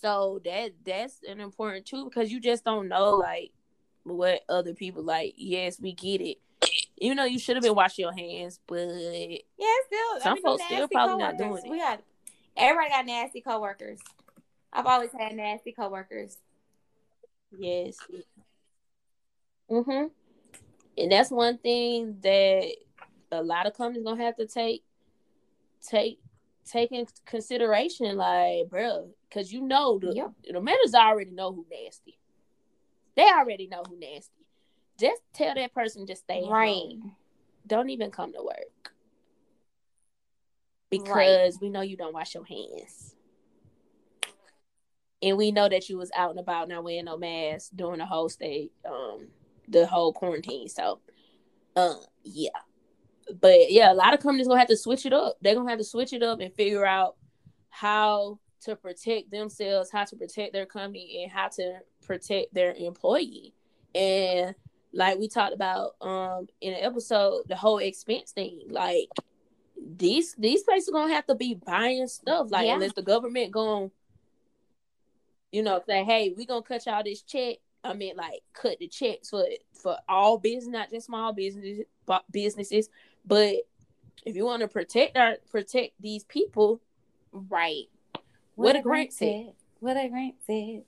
so 0.00 0.40
that 0.44 0.72
that's 0.84 1.20
an 1.28 1.40
important 1.40 1.86
too 1.86 2.04
because 2.04 2.30
you 2.30 2.40
just 2.40 2.64
don't 2.64 2.88
know 2.88 3.16
like 3.16 3.50
what 4.04 4.42
other 4.48 4.74
people 4.74 5.02
like 5.02 5.34
yes 5.36 5.80
we 5.80 5.92
get 5.92 6.20
it 6.20 6.38
you 6.96 7.14
know 7.14 7.24
you 7.24 7.38
should 7.38 7.56
have 7.56 7.62
been 7.62 7.74
washing 7.74 8.04
your 8.04 8.14
hands 8.14 8.60
but 8.66 8.78
yeah, 8.78 9.66
still 9.86 10.20
Some 10.20 10.32
I 10.32 10.34
mean, 10.34 10.42
folks 10.42 10.64
still 10.64 10.88
probably 10.88 11.16
not 11.16 11.36
doing 11.36 11.62
it. 11.64 11.70
We 11.70 11.78
got 11.78 12.02
everybody 12.56 12.90
got 12.90 13.06
nasty 13.06 13.40
coworkers. 13.40 13.98
I've 14.72 14.86
always 14.86 15.10
had 15.12 15.34
nasty 15.34 15.72
coworkers. 15.72 16.36
Yes. 17.56 17.96
Mhm. 19.70 20.10
And 20.96 21.12
that's 21.12 21.30
one 21.30 21.58
thing 21.58 22.18
that 22.22 22.74
a 23.30 23.42
lot 23.42 23.66
of 23.66 23.74
companies 23.74 24.04
gonna 24.04 24.22
have 24.22 24.36
to 24.36 24.46
take 24.46 24.82
take 25.86 26.18
take 26.64 26.92
in 26.92 27.06
consideration, 27.24 28.16
like, 28.16 28.68
bro, 28.68 29.10
because 29.28 29.52
you 29.52 29.60
know 29.62 29.98
the 29.98 30.14
Yep. 30.14 30.32
the 30.52 30.60
managers 30.60 30.94
already 30.94 31.30
know 31.30 31.52
who 31.52 31.66
nasty. 31.70 32.18
They 33.16 33.24
already 33.24 33.66
know 33.66 33.82
who 33.88 33.98
nasty. 33.98 34.46
Just 34.98 35.22
tell 35.32 35.54
that 35.54 35.72
person 35.74 36.06
to 36.06 36.16
stay 36.16 36.44
Right. 36.46 36.68
home. 36.68 37.16
Don't 37.66 37.90
even 37.90 38.10
come 38.10 38.32
to 38.32 38.42
work. 38.42 38.92
because 40.90 41.58
we 41.60 41.68
know 41.68 41.82
you 41.82 41.98
don't 41.98 42.14
wash 42.14 42.34
your 42.34 42.44
hands. 42.46 43.14
And 45.20 45.36
we 45.36 45.50
know 45.52 45.68
that 45.68 45.88
you 45.90 45.98
was 45.98 46.10
out 46.16 46.30
and 46.30 46.38
about 46.38 46.68
not 46.68 46.82
wearing 46.82 47.04
no 47.04 47.18
mask 47.18 47.72
during 47.76 47.98
the 47.98 48.06
whole 48.06 48.30
stay, 48.30 48.70
um, 48.86 49.28
the 49.68 49.86
whole 49.86 50.14
quarantine. 50.14 50.66
So, 50.68 51.00
uh, 51.76 51.96
yeah. 52.24 52.50
But 53.38 53.70
yeah, 53.70 53.92
a 53.92 53.94
lot 53.94 54.14
of 54.14 54.20
companies 54.20 54.46
gonna 54.48 54.60
have 54.60 54.68
to 54.68 54.76
switch 54.78 55.04
it 55.04 55.12
up. 55.12 55.36
They're 55.42 55.54
gonna 55.54 55.68
have 55.68 55.78
to 55.78 55.84
switch 55.84 56.14
it 56.14 56.22
up 56.22 56.40
and 56.40 56.54
figure 56.54 56.86
out 56.86 57.16
how 57.68 58.38
to 58.60 58.76
protect 58.76 59.30
themselves, 59.30 59.90
how 59.90 60.04
to 60.04 60.16
protect 60.16 60.52
their 60.52 60.66
company, 60.66 61.22
and 61.22 61.32
how 61.32 61.48
to 61.48 61.80
protect 62.06 62.52
their 62.54 62.72
employee. 62.74 63.52
And 63.94 64.54
like 64.92 65.18
we 65.18 65.28
talked 65.28 65.54
about 65.54 65.96
um 66.00 66.48
in 66.60 66.72
an 66.74 66.80
episode, 66.82 67.42
the 67.48 67.56
whole 67.56 67.78
expense 67.78 68.32
thing, 68.32 68.62
like 68.68 69.08
these 69.96 70.34
these 70.38 70.62
places 70.62 70.88
are 70.88 70.92
gonna 70.92 71.14
have 71.14 71.26
to 71.26 71.34
be 71.34 71.54
buying 71.54 72.06
stuff. 72.08 72.50
Like 72.50 72.66
Yeah. 72.66 72.74
unless 72.74 72.94
the 72.94 73.02
government 73.02 73.52
gonna, 73.52 73.90
you 75.52 75.62
know, 75.62 75.80
say, 75.86 76.04
hey, 76.04 76.34
we 76.36 76.46
gonna 76.46 76.62
cut 76.62 76.86
y'all 76.86 77.02
this 77.02 77.22
check. 77.22 77.58
I 77.84 77.94
mean, 77.94 78.16
like 78.16 78.42
cut 78.52 78.78
the 78.78 78.88
checks 78.88 79.30
for 79.30 79.44
for 79.72 79.96
all 80.08 80.38
business, 80.38 80.72
not 80.72 80.90
just 80.90 81.06
small 81.06 81.32
businesses, 81.32 81.84
but 82.06 82.24
businesses. 82.30 82.90
But 83.24 83.56
if 84.26 84.34
you 84.34 84.44
want 84.44 84.62
to 84.62 84.68
protect 84.68 85.16
our 85.16 85.36
protect 85.50 85.92
these 86.00 86.24
people, 86.24 86.80
Right. 87.32 87.88
What 88.58 88.76
a 88.76 88.82
grant 88.82 89.12
said. 89.12 89.52
What 89.80 89.96
a 89.96 90.08
grant 90.08 90.36
said. 90.46 90.82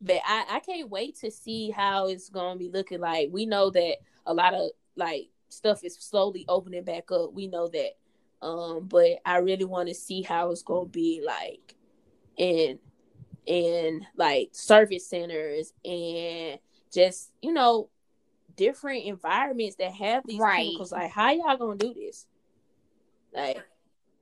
but 0.00 0.20
I, 0.24 0.44
I 0.50 0.60
can't 0.60 0.90
wait 0.90 1.16
to 1.20 1.30
see 1.30 1.70
how 1.70 2.08
it's 2.08 2.28
gonna 2.28 2.58
be 2.58 2.68
looking 2.68 3.00
like. 3.00 3.28
We 3.32 3.46
know 3.46 3.70
that 3.70 3.96
a 4.26 4.34
lot 4.34 4.54
of 4.54 4.70
like 4.96 5.28
stuff 5.48 5.82
is 5.84 5.96
slowly 5.96 6.44
opening 6.48 6.84
back 6.84 7.10
up. 7.10 7.32
We 7.32 7.46
know 7.46 7.68
that. 7.68 7.96
Um, 8.40 8.86
but 8.86 9.18
I 9.26 9.38
really 9.38 9.64
want 9.64 9.88
to 9.88 9.94
see 9.94 10.22
how 10.22 10.50
it's 10.50 10.62
gonna 10.62 10.86
be 10.86 11.22
like 11.24 11.74
in 12.36 12.78
in 13.46 14.06
like 14.16 14.50
service 14.52 15.06
centers 15.06 15.72
and 15.84 16.58
just, 16.92 17.32
you 17.42 17.52
know, 17.52 17.88
different 18.56 19.04
environments 19.04 19.76
that 19.76 19.92
have 19.92 20.24
these 20.26 20.40
Right. 20.40 20.66
chemicals. 20.66 20.92
Like 20.92 21.10
how 21.10 21.30
y'all 21.32 21.56
gonna 21.56 21.76
do 21.76 21.92
this? 21.94 22.26
Like 23.34 23.64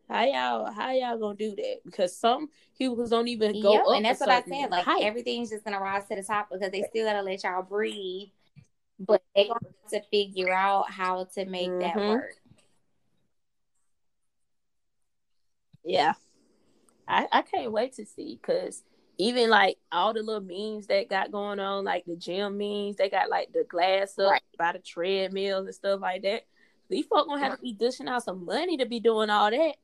how 0.09 0.25
y'all 0.25 0.73
how 0.73 0.93
y'all 0.93 1.19
gonna 1.19 1.37
do 1.37 1.55
that? 1.57 1.77
Because 1.85 2.17
some 2.17 2.49
chemicals 2.79 3.11
don't 3.11 3.29
even 3.29 3.61
go 3.61 3.73
Yep, 3.73 3.83
up. 3.87 3.97
and 3.97 4.05
that's 4.05 4.21
what 4.21 4.29
I 4.29 4.43
said. 4.43 4.71
Like 4.71 4.85
height. 4.85 5.03
everything's 5.03 5.51
just 5.51 5.65
gonna 5.65 5.81
rise 5.81 6.05
to 6.09 6.17
the 6.17 6.23
top 6.23 6.49
because 6.51 6.71
they 6.71 6.83
still 6.83 7.07
gotta 7.07 7.23
let 7.23 7.43
y'all 7.43 7.63
breathe. 7.63 8.29
But 8.99 9.23
they 9.35 9.49
gonna 9.49 9.61
have 9.83 9.91
to 10.03 10.09
figure 10.11 10.53
out 10.53 10.91
how 10.91 11.25
to 11.35 11.45
make 11.47 11.69
that 11.81 11.97
Mhm. 11.97 12.09
work. 12.09 12.37
Yeah. 15.85 16.15
I, 17.09 17.27
I 17.31 17.43
can't 17.43 17.71
wait 17.73 17.93
to 17.95 18.07
see 18.07 18.39
because 18.41 18.83
even 19.19 19.49
like 19.49 19.79
all 19.93 20.13
the 20.13 20.23
little 20.23 20.41
memes 20.43 20.87
that 20.89 21.09
got 21.09 21.31
going 21.31 21.61
on, 21.61 21.85
like 21.85 22.05
the 22.05 22.17
gym 22.17 22.59
memes, 22.59 22.97
they 22.97 23.09
got 23.09 23.31
like 23.31 23.53
the 23.53 23.65
glass 23.65 24.19
up 24.19 24.31
Right. 24.33 24.43
by 24.59 24.73
the 24.73 24.79
treadmills 24.81 25.67
and 25.67 25.75
stuff 25.75 26.01
like 26.01 26.23
that. 26.23 26.45
These 26.89 27.07
folk 27.07 27.27
gonna 27.27 27.41
have 27.43 27.57
to 27.57 27.63
be 27.63 27.73
dishing 27.73 28.09
out 28.09 28.25
some 28.25 28.45
money 28.45 28.77
to 28.79 28.87
be 28.87 29.01
doing 29.01 29.31
all 29.31 29.51
that. 29.51 29.77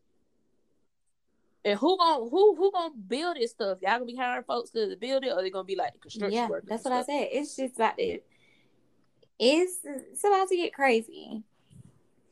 And 1.64 1.78
who 1.78 1.96
gonna 1.96 2.28
who 2.28 2.56
who 2.56 2.72
gonna 2.72 2.94
build 3.06 3.36
this 3.36 3.52
stuff? 3.52 3.78
Y'all 3.82 3.92
gonna 3.92 4.04
be 4.06 4.16
hiring 4.16 4.42
folks 4.44 4.70
to 4.70 4.96
build 5.00 5.24
it, 5.24 5.30
or 5.32 5.42
they 5.42 5.50
gonna 5.50 5.64
be 5.64 5.76
like 5.76 5.92
the 5.92 5.98
construction 6.00 6.34
Yeah, 6.34 6.48
workers? 6.48 6.68
that's 6.68 6.84
and 6.86 6.94
what 6.94 7.02
I 7.02 7.06
said. 7.06 7.28
It's 7.30 7.54
just 7.56 7.76
about 7.76 7.96
to 7.98 8.18
it's 9.38 9.78
it's 9.84 10.24
about 10.24 10.48
to 10.48 10.56
get 10.56 10.74
crazy. 10.74 11.42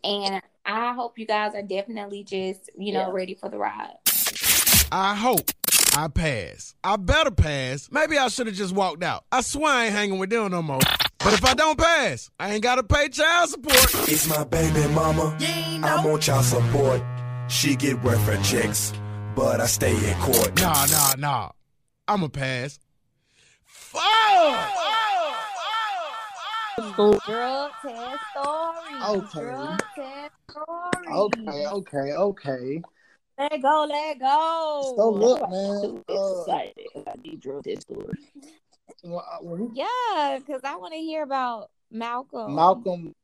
And 0.03 0.43
I 0.65 0.93
hope 0.95 1.19
you 1.19 1.27
guys 1.27 1.55
are 1.55 1.63
definitely 1.63 2.25
just, 2.25 2.71
you 2.77 2.93
know, 2.93 3.01
Yeah. 3.01 3.11
ready 3.13 3.35
for 3.35 3.49
the 3.49 3.59
ride. 3.59 3.97
I 4.91 5.15
hope 5.15 5.51
I 5.95 6.09
pass. 6.09 6.75
I 6.83 6.97
better 6.97 7.31
pass. 7.31 7.89
Maybe 7.93 8.17
I 8.19 8.29
should 8.29 8.47
have 8.47 8.57
just 8.57 8.75
walked 8.75 9.03
out. 9.03 9.25
I 9.31 9.43
swear 9.43 9.73
I 9.73 9.85
ain't 9.87 9.95
hanging 9.95 10.19
with 10.19 10.31
them 10.31 10.51
no 10.51 10.63
more. 10.63 10.81
But 11.19 11.35
if 11.35 11.45
I 11.45 11.55
don't 11.55 11.79
pass, 11.79 12.31
I 12.41 12.53
ain't 12.55 12.63
gotta 12.63 12.83
pay 12.83 13.09
child 13.11 13.51
support. 13.51 14.09
It's 14.09 14.27
my 14.29 14.43
baby 14.45 14.89
mama. 14.95 15.37
I'm 15.85 16.07
on 16.07 16.19
child 16.21 16.45
support. 16.45 17.03
She 17.49 17.77
get 17.77 18.03
welfare 18.03 18.41
checks, 18.43 18.93
but 19.35 19.61
I 19.61 19.67
stay 19.67 19.95
in 19.95 20.15
court. 20.21 20.61
Nah, 20.61 20.87
nah, 20.87 21.15
nah. 21.19 21.51
I'ma 22.09 22.29
pass. 22.29 22.79
Fuck! 23.65 24.03
Drug 27.27 27.71
test 27.83 28.21
story. 28.33 29.03
Okay. 29.09 29.41
Drug 29.41 29.83
test 29.95 30.33
story. 30.51 31.07
Okay, 31.09 31.67
okay, 31.67 32.13
okay. 32.13 32.83
Let 33.39 33.63
go, 33.63 33.87
let 33.89 34.19
go. 34.19 34.95
So 34.97 35.11
look, 35.11 35.41
man. 35.51 35.81
Too 35.83 36.05
Uh, 36.09 36.41
excited 36.41 36.87
about 36.97 37.23
these 37.23 37.39
drug 37.39 37.65
test 37.65 37.83
scores. 37.83 38.19
well, 39.05 39.71
Yeah, 39.75 40.39
because 40.39 40.63
I 40.65 40.77
want 40.77 40.93
to 40.95 40.99
hear 41.01 41.23
about 41.23 41.71
Malcolm. 41.91 42.55
Malcolm 42.55 43.15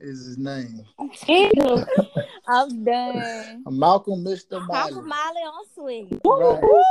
is 0.00 0.26
his 0.26 0.38
name. 0.38 0.84
I'm 2.48 2.84
done. 2.84 3.62
Malcolm, 3.70 4.24
Mr. 4.24 4.64
Miley. 4.66 5.02
Molly 5.02 5.40
on 5.40 5.64
sweet. 5.74 6.20
Right. 6.24 6.84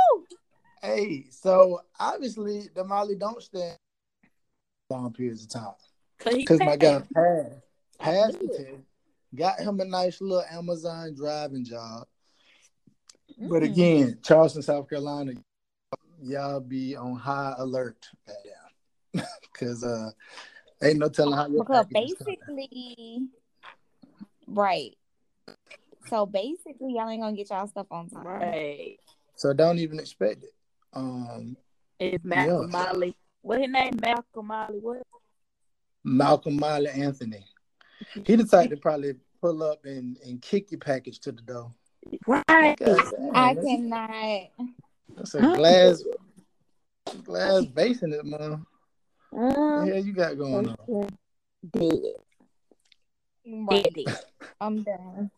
Hey, 0.82 1.26
so 1.30 1.80
obviously 1.98 2.68
the 2.74 2.84
Molly 2.84 3.14
don't 3.14 3.42
stand 3.42 3.76
long 4.90 5.12
periods 5.12 5.44
of 5.44 5.50
time 5.50 5.72
because 6.36 6.60
my 6.60 6.76
guy 6.76 7.00
passed, 7.14 7.54
passed 7.98 8.40
the 8.40 8.48
test, 8.48 8.82
got 9.34 9.58
him 9.60 9.80
a 9.80 9.84
nice 9.84 10.20
little 10.20 10.44
Amazon 10.50 11.14
driving 11.14 11.64
job. 11.64 12.06
But 13.38 13.62
Mm. 13.62 13.64
again, 13.64 14.18
Charleston, 14.22 14.62
South 14.62 14.88
Carolina, 14.88 15.32
y'all 16.22 16.60
be 16.60 16.96
on 16.96 17.16
high 17.16 17.54
alert 17.58 18.06
because 19.52 19.82
uh, 19.84 20.10
ain't 20.82 20.98
no 20.98 21.08
telling 21.08 21.34
how 21.34 21.46
your 21.46 21.64
Because 21.64 21.86
package 21.86 22.10
is 22.10 22.18
coming. 22.18 22.66
basically, 22.68 23.28
right. 24.48 24.96
So 26.08 26.26
basically, 26.26 26.94
y'all 26.94 27.08
ain't 27.08 27.22
gonna 27.22 27.36
get 27.36 27.50
y'all 27.50 27.66
stuff 27.66 27.86
on 27.90 28.08
time. 28.10 28.26
Right. 28.26 28.98
So 29.36 29.52
don't 29.52 29.78
even 29.78 29.98
expect 29.98 30.44
it. 30.44 30.52
Um, 30.92 31.56
It's 31.98 32.24
Malcolm 32.24 32.70
Yeah. 32.72 32.84
Molly. 32.84 33.16
What 33.42 33.60
his 33.60 33.70
name? 33.70 33.98
Malcolm 34.00 34.46
Molly. 34.46 34.78
What? 34.80 35.02
Malcolm 36.04 36.56
Miley 36.56 36.90
Anthony. 36.90 37.44
He 38.26 38.36
the 38.36 38.44
type 38.44 38.70
to 38.70 38.76
probably 38.76 39.14
pull 39.40 39.62
up 39.62 39.84
and, 39.84 40.18
and 40.24 40.40
kick 40.42 40.70
your 40.70 40.80
package 40.80 41.18
to 41.20 41.32
the 41.32 41.42
door. 41.42 41.72
Right. 42.26 42.76
God 42.78 43.00
I 43.34 43.54
that's, 43.54 43.66
cannot. 43.66 44.48
that's 45.16 45.34
a 45.34 45.40
glass 45.40 46.02
glass 47.24 47.64
base 47.66 48.02
in 48.02 48.12
it, 48.12 48.24
man. 48.24 48.64
What 49.34 49.56
Um, 49.56 49.88
the 49.88 49.94
hell 49.94 50.04
you 50.04 50.12
got 50.12 50.38
going 50.38 50.68
on? 50.68 51.08
dead. 51.72 52.00
Right. 53.46 53.82
Dead, 53.82 53.94
dead. 53.94 54.18
I'm 54.60 54.82
done. 54.84 55.30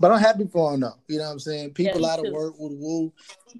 But 0.00 0.12
I'm 0.12 0.18
happy 0.18 0.46
for 0.46 0.72
him 0.74 0.80
though. 0.80 0.94
You 1.08 1.18
know 1.18 1.24
what 1.24 1.32
I'm 1.32 1.38
saying? 1.38 1.74
People 1.74 2.00
me 2.00 2.08
out 2.08 2.24
of 2.24 2.32
work 2.32 2.54
with 2.58 2.72
woo. 2.72 3.12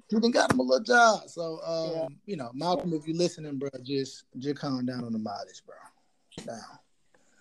He 0.09 0.19
done 0.19 0.31
got 0.31 0.51
him 0.51 0.59
a 0.59 0.63
little 0.63 0.83
job. 0.83 1.29
So 1.29 1.59
um, 1.63 1.91
Yeah. 1.93 2.07
you 2.25 2.35
know, 2.35 2.49
Malcolm, 2.53 2.93
if 2.93 3.07
you're 3.07 3.15
listening, 3.15 3.57
bro, 3.57 3.69
just 3.83 4.23
just 4.39 4.57
calm 4.59 4.85
down 4.85 5.03
on 5.05 5.13
the 5.13 5.19
mileage, 5.19 5.61
bro. 5.65 5.75
Down. 6.45 6.59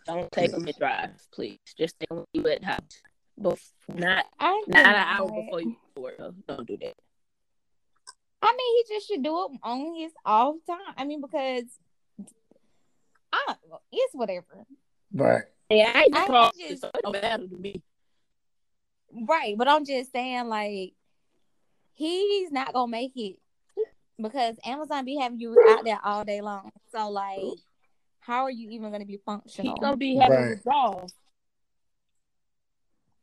Don't 0.06 0.30
take 0.32 0.52
him 0.52 0.66
to 0.66 0.72
drive, 0.74 1.10
please. 1.32 1.58
Just 1.78 1.94
stay 1.96 2.06
when 2.10 2.24
you 2.34 2.46
at 2.48 2.60
the 2.60 2.66
house. 2.66 2.80
But 3.38 3.58
not 3.88 4.26
I 4.38 4.62
not 4.68 4.78
an 4.78 4.84
cannot. 4.84 5.20
hour 5.20 5.42
before 5.42 5.60
you 5.62 5.76
work. 5.96 6.18
Don't 6.46 6.66
do 6.66 6.76
that. 6.76 6.94
I 8.42 8.52
mean, 8.54 8.76
he 8.86 8.94
just 8.94 9.08
should 9.08 9.22
do 9.22 9.44
it 9.46 9.58
on 9.62 9.94
his 9.96 10.12
off 10.26 10.56
time. 10.66 10.78
I 10.98 11.04
mean, 11.06 11.22
because 11.22 11.64
I 13.48 13.54
it's 13.92 14.14
whatever. 14.14 14.64
Right. 15.12 15.42
Yeah, 15.70 15.92
I 15.94 16.08
I 16.12 16.26
call 16.26 16.52
just- 16.58 16.82
so 16.82 16.88
it 16.88 17.00
don't 17.02 17.12
matter 17.12 17.46
to 17.48 17.56
me. 17.56 17.82
Right, 19.28 19.56
but 19.56 19.68
I'm 19.68 19.84
just 19.84 20.10
saying, 20.10 20.48
like, 20.48 20.92
he's 21.92 22.50
not 22.50 22.72
gonna 22.72 22.90
make 22.90 23.12
it 23.16 23.36
because 24.20 24.56
Amazon 24.64 25.04
be 25.04 25.16
having 25.16 25.38
you 25.38 25.56
out 25.68 25.84
there 25.84 26.00
all 26.02 26.24
day 26.24 26.40
long. 26.40 26.70
So, 26.90 27.10
like, 27.10 27.38
how 28.20 28.42
are 28.42 28.50
you 28.50 28.70
even 28.70 28.90
gonna 28.90 29.04
be 29.04 29.20
functional? 29.24 29.74
He's 29.74 29.80
gonna 29.80 29.96
be 29.96 30.16
having 30.16 30.36
Right. 30.36 30.48
withdrawals. 30.50 31.14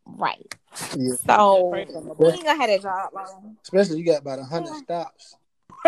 Right. 0.05 0.55
Yeah. 0.97 1.15
So 1.27 1.69
Pray 1.71 1.85
he 1.85 1.93
ain't 1.93 2.45
gonna 2.45 2.55
have 2.55 2.67
that 2.69 2.81
job 2.81 3.13
long. 3.13 3.57
Especially 3.63 3.99
you 3.99 4.05
got 4.05 4.21
about 4.21 4.39
a 4.39 4.43
hundred 4.43 4.75
stops. 4.75 5.35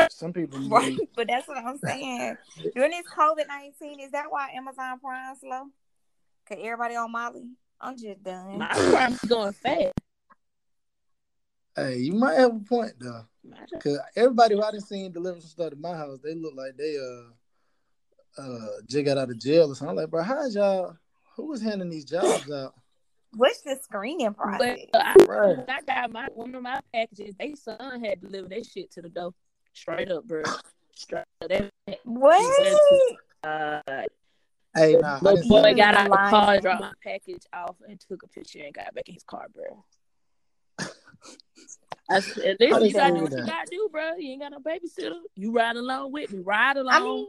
Some 0.10 0.34
people 0.34 0.60
need 0.62 0.72
Right. 0.72 1.00
But 1.16 1.28
that's 1.28 1.48
what 1.48 1.58
I'm 1.58 1.78
saying. 1.78 2.38
During 2.76 2.92
this 2.92 3.06
COVID 3.16 3.48
nineteen, 3.48 4.00
is 4.00 4.12
that 4.12 4.26
why 4.30 4.50
Amazon 4.56 5.00
Prime 5.00 5.36
slow? 5.40 5.64
Cause 6.48 6.58
everybody 6.62 6.96
on 6.96 7.12
Molly. 7.12 7.46
I'm 7.80 7.98
just 7.98 8.24
done. 8.24 8.60
My 8.60 8.70
crime's 8.70 9.20
going 9.22 9.54
fast. 9.54 9.94
Hey, 11.76 11.98
you 11.98 12.14
might 12.14 12.36
have 12.36 12.56
a 12.56 12.60
point 12.60 12.94
though. 13.00 13.26
Cause 13.82 14.00
everybody 14.16 14.56
who 14.56 14.62
I 14.62 14.72
done 14.72 14.82
seen 14.82 15.12
deliver 15.12 15.40
some 15.42 15.50
stuff 15.50 15.70
to 15.72 15.76
my 15.76 15.96
house, 15.96 16.20
they 16.24 16.36
look 16.36 16.54
like 16.56 16.78
they 16.78 16.98
uh 16.98 18.42
uh 18.42 18.68
just 18.88 19.06
got 19.06 19.18
out 19.18 19.30
of 19.30 19.40
jail 19.40 19.72
or 19.72 19.76
something. 19.76 19.90
I'm 19.90 19.96
like, 19.96 20.10
bro, 20.10 20.24
how's 20.24 20.56
y'all 20.56 20.96
Who 21.36 21.48
was 21.48 21.62
handing 21.62 21.90
these 21.90 22.06
jobs 22.06 22.52
out? 22.52 22.74
What's 23.36 23.62
the 23.62 23.78
screening 23.82 24.34
process? 24.34 24.80
But 24.92 25.02
I, 25.02 25.16
Right. 25.28 25.66
I 25.68 25.82
got 25.82 26.12
my 26.12 26.28
one 26.34 26.54
of 26.54 26.62
my 26.62 26.80
packages. 26.94 27.34
They 27.40 27.56
son 27.56 28.04
had 28.04 28.22
delivered 28.22 28.52
that 28.52 28.66
shit 28.66 28.92
to 28.92 29.02
the 29.02 29.10
door, 29.10 29.34
straight 29.74 30.12
up, 30.12 30.26
bro. 30.26 30.44
Straight 30.96 31.26
up. 31.42 31.50
That, 31.50 31.70
What? 32.04 32.80
uh, 33.44 33.82
Hey, 34.76 34.96
nah, 35.00 35.18
I 35.18 35.20
little 35.22 35.48
boy 35.48 35.70
see 35.72 35.76
got 35.76 35.94
out 35.94 36.06
of 36.08 36.12
the 36.12 36.18
Lying. 36.18 36.30
car, 36.32 36.60
dropped 36.60 36.82
my 36.82 36.94
package 37.04 37.44
off, 37.54 37.76
and 37.88 38.00
took 38.00 38.24
a 38.24 38.28
picture 38.28 38.60
and 38.64 38.74
got 38.74 38.94
back 38.96 39.08
in 39.08 39.14
his 39.14 39.24
car, 39.24 39.46
bro. 39.54 39.84
I 42.10 42.20
said, 42.20 42.58
I 42.60 42.66
"Listen, 42.80 42.86
you 42.88 42.94
gotta 42.94 43.16
do 43.16 43.24
what 43.24 43.32
you 43.32 43.46
gotta 43.46 43.70
do, 43.70 43.90
bro. 43.92 44.16
You 44.18 44.32
ain't 44.32 44.42
got 44.42 44.52
no 44.52 44.60
babysitter. 44.60 45.20
You 45.36 45.52
ride 45.52 45.76
along 45.76 46.12
with 46.12 46.32
me. 46.32 46.40
Ride 46.40 46.78
along. 46.78 46.96
I 46.96 47.04
mean, 47.04 47.28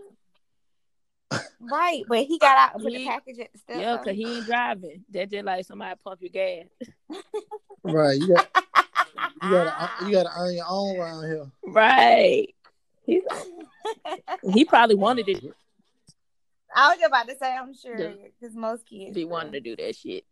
right, 1.61 2.03
but 2.09 2.25
he 2.25 2.39
got 2.39 2.57
out 2.57 2.75
and 2.75 2.83
put 2.83 2.93
the 2.93 3.07
package 3.07 3.39
at 3.41 3.53
the 3.53 3.59
step. 3.59 3.77
yeah, 3.79 3.97
cause 3.99 4.15
he 4.15 4.39
ain't 4.39 4.47
driving. 4.47 5.05
That 5.11 5.31
just 5.31 5.45
like 5.45 5.65
somebody 5.67 5.95
pump 6.03 6.21
your 6.23 6.31
gas. 6.31 6.67
Right, 7.83 8.19
you 8.19 8.35
got 8.35 8.47
you 9.43 9.51
gotta 9.51 9.83
uh, 9.83 9.89
you 10.07 10.13
gotta 10.13 10.31
earn 10.37 10.55
your 10.55 10.67
own 10.69 10.97
around 10.97 11.25
here. 11.25 11.47
Right. 11.67 12.49
He's, 13.05 13.23
he 14.53 14.65
probably 14.65 14.95
wanted 14.97 15.29
it. 15.29 15.45
I 16.75 16.89
was 16.95 16.99
about 17.07 17.29
to 17.29 17.37
say, 17.37 17.55
I'm 17.55 17.75
sure, 17.75 17.97
Yeah. 17.99 18.13
because 18.41 18.57
most 18.57 18.87
kids. 18.87 19.17
He 19.17 19.25
wanted 19.25 19.53
to 19.53 19.61
do 19.61 19.77
that 19.77 19.95
shit. 19.95 20.25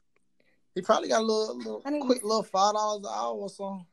He 0.75 0.81
probably 0.81 1.09
got 1.09 1.21
a 1.21 1.25
little, 1.25 1.57
little 1.57 1.83
I 1.85 1.91
need- 1.91 2.01
quick 2.03 2.23
little 2.25 2.43
five 2.43 2.75
dollars 2.75 3.05
an 3.05 3.11
hour 3.15 3.35
or 3.35 3.49
something. 3.49 3.87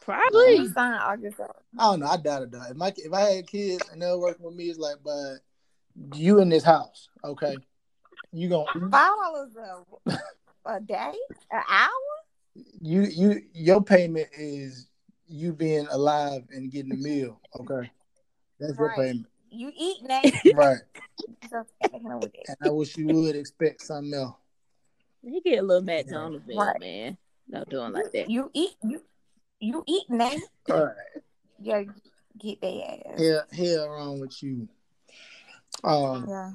Probably. 0.00 0.56
He 0.58 0.68
signed 0.68 1.00
August. 1.00 1.40
I 1.78 1.82
don't 1.82 2.00
know. 2.00 2.06
I 2.06 2.16
doubt 2.16 2.42
it 2.42 2.50
though. 2.52 2.62
If 2.68 2.76
my 2.76 2.92
if 2.96 3.12
I 3.12 3.20
had 3.20 3.46
kids 3.46 3.88
and 3.92 4.00
they 4.02 4.06
were 4.06 4.18
working 4.20 4.44
with 4.46 4.54
me, 4.54 4.64
it's 4.64 4.78
like, 4.78 4.96
but 5.04 5.36
you 6.16 6.38
in 6.40 6.48
this 6.48 6.64
house, 6.64 7.08
okay? 7.24 7.56
You 8.32 8.48
gonna 8.48 8.66
Five 8.90 8.90
dollars 8.90 9.50
a, 10.06 10.18
a 10.66 10.80
day, 10.80 11.12
an 11.52 11.62
hour. 11.68 11.90
You 12.54 13.02
you 13.02 13.42
your 13.54 13.82
payment 13.82 14.28
is 14.36 14.88
you 15.26 15.52
being 15.52 15.86
alive 15.90 16.42
and 16.50 16.70
getting 16.70 16.92
a 16.92 16.96
meal, 16.96 17.40
okay? 17.58 17.90
That's 18.60 18.78
your 18.78 18.94
payment, 18.94 19.26
You 19.50 19.72
eat 19.76 20.02
Nate. 20.02 20.34
right? 20.54 20.78
So, 21.50 21.64
fucking 21.80 22.20
with 22.20 22.34
it. 22.34 22.46
And 22.48 22.56
I 22.62 22.70
wish 22.70 22.96
you 22.96 23.06
would 23.08 23.36
expect 23.36 23.80
something 23.82 24.12
else. 24.14 24.34
He 25.22 25.40
get 25.40 25.58
a 25.58 25.62
little 25.62 25.82
McDonald's 25.82 26.44
bill, 26.46 26.58
Right. 26.58 26.80
man. 26.80 27.18
Not 27.48 27.68
doing 27.68 27.92
like 27.92 28.10
that. 28.12 28.28
You 28.30 28.50
eat 28.54 28.70
you 28.82 29.02
you 29.60 29.84
eat 29.86 30.08
Nate. 30.08 30.40
All 30.70 30.86
right, 30.86 30.94
Yeah, 31.60 31.82
get 32.38 32.60
their 32.60 33.00
ass. 33.06 33.20
hell, 33.20 33.44
hell 33.52 33.88
wrong 33.90 34.20
with 34.20 34.42
you. 34.42 34.68
Um, 35.84 36.26
Yeah. 36.28 36.50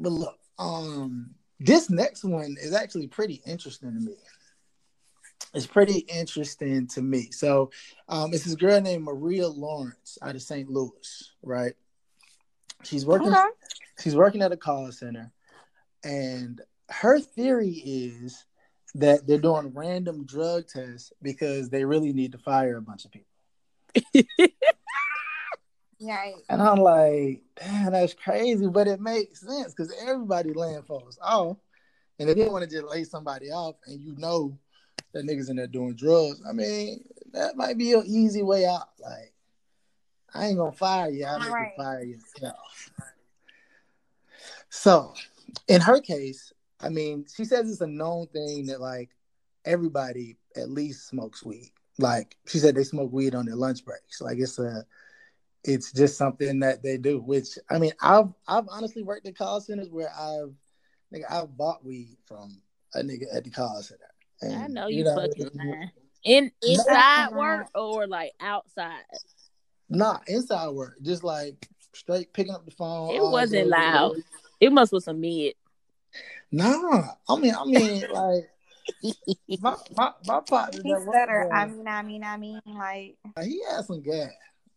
But 0.00 0.12
look, 0.12 0.38
um, 0.58 1.34
this 1.60 1.90
next 1.90 2.24
one 2.24 2.56
is 2.60 2.72
actually 2.72 3.06
pretty 3.08 3.40
interesting 3.46 3.94
to 3.94 4.00
me. 4.00 4.16
It's 5.54 5.66
pretty 5.66 6.00
interesting 6.00 6.86
to 6.88 7.02
me. 7.02 7.30
So, 7.30 7.70
um, 8.08 8.32
it's 8.34 8.44
this 8.44 8.54
girl 8.54 8.80
named 8.80 9.04
Maria 9.04 9.48
Lawrence 9.48 10.18
out 10.22 10.34
of 10.34 10.42
St. 10.42 10.68
Louis, 10.68 11.32
right? 11.42 11.74
She's 12.84 13.06
working. 13.06 13.28
Okay. 13.28 13.46
She's 14.00 14.14
working 14.14 14.42
at 14.42 14.52
a 14.52 14.56
call 14.56 14.92
center, 14.92 15.32
and 16.04 16.60
her 16.90 17.18
theory 17.18 17.70
is 17.70 18.44
that 18.94 19.26
they're 19.26 19.38
doing 19.38 19.72
random 19.74 20.24
drug 20.24 20.66
tests 20.68 21.12
because 21.22 21.68
they 21.68 21.84
really 21.84 22.12
need 22.12 22.32
to 22.32 22.38
fire 22.38 22.76
a 22.76 22.82
bunch 22.82 23.04
of 23.04 23.10
people. 23.10 24.48
Yeah. 25.98 26.30
And 26.48 26.62
I'm 26.62 26.78
like, 26.78 27.42
damn, 27.56 27.92
that's 27.92 28.14
crazy, 28.14 28.66
but 28.68 28.86
it 28.86 29.00
makes 29.00 29.40
sense 29.40 29.74
because 29.74 29.92
everybody 30.00 30.52
laying 30.52 30.82
folks 30.82 31.18
off. 31.20 31.56
And 32.18 32.28
if 32.28 32.36
you 32.36 32.50
want 32.50 32.64
to 32.64 32.70
just 32.70 32.88
lay 32.88 33.04
somebody 33.04 33.50
off 33.50 33.76
and 33.86 34.00
you 34.00 34.14
know 34.16 34.56
that 35.12 35.24
niggas 35.24 35.50
in 35.50 35.56
there 35.56 35.66
doing 35.66 35.94
drugs, 35.94 36.42
I 36.48 36.52
mean, 36.52 37.04
that 37.32 37.56
might 37.56 37.78
be 37.78 37.92
an 37.92 38.04
easy 38.06 38.42
way 38.42 38.66
out. 38.66 38.88
Like, 39.00 39.32
I 40.34 40.46
ain't 40.46 40.58
gonna 40.58 40.72
fire 40.72 41.10
you, 41.10 41.24
I 41.24 41.38
make 41.38 41.48
Right. 41.50 41.72
you 41.76 41.82
fire 41.82 42.02
yourself. 42.04 42.90
So 44.70 45.14
in 45.68 45.80
her 45.80 46.00
case, 46.00 46.52
I 46.80 46.88
mean, 46.88 47.24
she 47.34 47.44
says 47.44 47.70
it's 47.70 47.80
a 47.80 47.86
known 47.86 48.26
thing 48.28 48.66
that 48.66 48.80
like 48.80 49.10
everybody 49.64 50.36
at 50.56 50.70
least 50.70 51.08
smokes 51.08 51.44
weed. 51.44 51.72
Like 51.98 52.36
she 52.46 52.58
said 52.58 52.74
they 52.74 52.84
smoke 52.84 53.12
weed 53.12 53.34
on 53.34 53.46
their 53.46 53.56
lunch 53.56 53.84
breaks. 53.84 54.20
Like 54.20 54.38
it's 54.38 54.58
a 54.58 54.84
it's 55.64 55.92
just 55.92 56.16
something 56.16 56.60
that 56.60 56.82
they 56.82 56.96
do. 56.98 57.20
Which 57.20 57.58
I 57.70 57.78
mean, 57.78 57.92
I've 58.00 58.28
I've 58.46 58.68
honestly 58.70 59.02
worked 59.02 59.26
at 59.26 59.36
call 59.36 59.60
centers 59.60 59.90
where 59.90 60.10
I've 60.16 60.54
nigga, 61.12 61.24
I've 61.30 61.56
bought 61.56 61.84
weed 61.84 62.18
from 62.26 62.60
a 62.94 63.00
nigga 63.00 63.24
at 63.34 63.44
the 63.44 63.50
call 63.50 63.82
center. 63.82 64.02
And, 64.40 64.54
I 64.54 64.66
know 64.68 64.86
you, 64.88 65.04
fucking 65.04 65.50
know, 65.54 65.64
lying. 65.64 65.90
In 66.24 66.52
inside 66.62 67.30
No. 67.32 67.38
work 67.38 67.68
or 67.74 68.06
like 68.06 68.32
outside? 68.40 69.02
Nah, 69.88 70.18
inside 70.26 70.68
work, 70.70 70.96
just 71.02 71.24
like 71.24 71.68
straight 71.94 72.32
picking 72.32 72.52
up 72.54 72.64
the 72.64 72.70
phone. 72.70 73.14
It 73.14 73.20
oh, 73.20 73.30
wasn't 73.30 73.64
day. 73.64 73.70
loud. 73.70 74.16
It 74.60 74.72
must 74.72 74.92
was 74.92 75.04
some 75.04 75.20
mid. 75.20 75.54
Nah, 76.50 77.08
I 77.28 77.36
mean, 77.36 77.54
I 77.54 77.64
mean, 77.64 78.04
like 78.12 78.50
my 79.60 79.76
my 79.96 80.12
my 80.26 80.40
partner 80.40 80.80
He's 80.82 81.04
better. 81.04 81.46
there, 81.48 81.52
I 81.52 81.66
mean, 81.66 81.86
I 81.86 82.02
mean, 82.02 82.24
I 82.24 82.36
mean, 82.36 82.60
like 82.66 83.16
he 83.42 83.62
had 83.70 83.84
some 83.84 84.02
gas. 84.02 84.30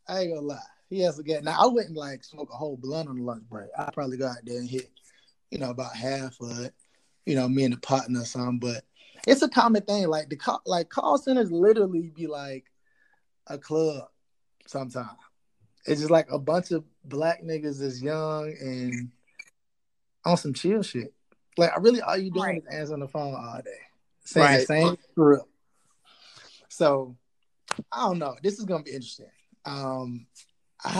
I 0.07 0.21
ain't 0.21 0.33
gonna 0.33 0.45
lie, 0.45 0.59
he 0.89 0.99
has 1.01 1.15
some 1.15 1.25
gas. 1.25 1.43
Now 1.43 1.57
I 1.59 1.67
wouldn't 1.67 1.95
like 1.95 2.23
smoke 2.23 2.49
a 2.51 2.57
whole 2.57 2.77
blunt 2.77 3.09
on 3.09 3.17
the 3.17 3.23
lunch 3.23 3.43
break. 3.49 3.69
I 3.77 3.89
probably 3.91 4.17
go 4.17 4.27
out 4.27 4.37
there 4.43 4.59
and 4.59 4.69
hit, 4.69 4.89
you 5.49 5.57
know, 5.57 5.69
about 5.69 5.95
half 5.95 6.39
of 6.41 6.59
it. 6.59 6.73
You 7.25 7.35
know, 7.35 7.47
me 7.47 7.63
and 7.63 7.73
the 7.73 7.79
partner 7.79 8.21
or 8.21 8.25
something. 8.25 8.59
But 8.59 8.83
it's 9.27 9.41
a 9.41 9.49
common 9.49 9.83
thing. 9.83 10.07
Like 10.07 10.29
the 10.29 10.35
call, 10.35 10.61
like 10.65 10.89
call 10.89 11.17
centers 11.17 11.51
literally 11.51 12.11
be 12.15 12.27
like 12.27 12.65
a 13.47 13.57
club 13.57 14.07
sometimes. 14.67 15.17
It's 15.85 15.99
just 15.99 16.11
like 16.11 16.31
a 16.31 16.39
bunch 16.39 16.71
of 16.71 16.83
black 17.05 17.43
niggas 17.43 17.79
that's 17.79 18.01
young 18.01 18.55
and 18.61 19.11
on 20.25 20.37
some 20.37 20.53
chill 20.53 20.83
shit. 20.83 21.13
Like, 21.57 21.71
I 21.75 21.79
really, 21.79 22.01
all 22.01 22.17
you 22.17 22.31
doing 22.31 22.45
Right. 22.45 22.57
is 22.57 22.75
answering 22.75 23.01
the 23.01 23.07
phone 23.07 23.33
all 23.33 23.59
day, 23.63 23.71
saying 24.23 24.45
Right. 24.45 24.59
the 24.59 24.65
same 24.65 24.97
script. 25.11 25.45
So, 26.69 27.17
I 27.91 28.03
don't 28.03 28.19
know. 28.19 28.35
This 28.41 28.59
is 28.59 28.65
gonna 28.65 28.83
be 28.83 28.91
interesting. 28.91 29.31
Um, 29.65 30.27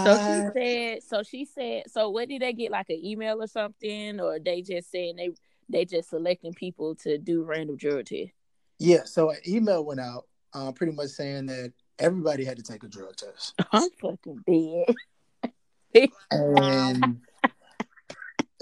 So 0.04 0.18
she 0.18 0.42
said. 0.54 1.04
So 1.04 1.24
she 1.24 1.46
said. 1.46 1.84
So 1.88 2.10
what 2.10 2.30
did 2.30 2.42
they 2.42 2.54
get? 2.54 2.72
Like 2.72 2.90
an 2.90 3.04
email 3.04 3.42
or 3.42 3.48
something, 3.48 4.20
or 4.20 4.40
they 4.40 4.62
just 4.62 4.92
saying 4.92 5.16
they 5.16 5.30
they 5.72 5.86
just 5.86 6.10
selecting 6.10 6.54
people 6.54 6.96
to 6.96 7.18
do 7.18 7.44
random 7.44 7.78
drug 7.78 8.06
tests? 8.06 8.34
yeah. 8.82 9.04
So 9.06 9.30
an 9.30 9.38
email 9.48 9.86
went 9.86 10.00
out, 10.00 10.26
uh, 10.54 10.72
pretty 10.72 10.94
much 10.94 11.10
saying 11.10 11.46
that 11.46 11.74
everybody 12.00 12.44
had 12.44 12.58
to 12.58 12.64
take 12.64 12.84
a 12.84 12.88
drug 12.88 13.16
test, 13.16 13.54
I'm 13.72 13.90
fucking 14.02 14.44
dead. 14.48 16.10
and 16.32 17.22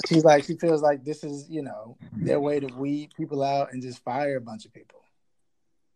she's 0.07 0.25
like, 0.25 0.43
she 0.43 0.55
feels 0.55 0.81
like 0.81 1.05
this 1.05 1.23
is, 1.23 1.49
you 1.49 1.61
know, 1.61 1.97
their 2.11 2.39
way 2.39 2.59
to 2.59 2.67
weed 2.75 3.11
people 3.15 3.43
out 3.43 3.71
and 3.71 3.81
just 3.81 4.03
fire 4.03 4.35
a 4.35 4.41
bunch 4.41 4.65
of 4.65 4.73
people. 4.73 4.99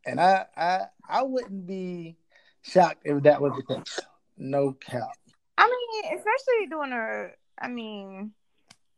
And 0.06 0.19
I, 0.19 0.45
I, 0.56 0.82
I 1.08 1.23
wouldn't 1.23 1.67
be 1.67 2.17
shocked 2.62 3.02
if 3.04 3.23
that 3.23 3.41
was 3.41 3.54
the 3.56 3.76
case. 3.76 3.99
No 4.38 4.71
cap. 4.73 5.12
I 5.58 5.67
mean, 5.67 6.17
especially 6.17 6.67
doing 6.69 6.91
a. 6.91 7.28
I 7.60 7.67
mean, 7.67 8.32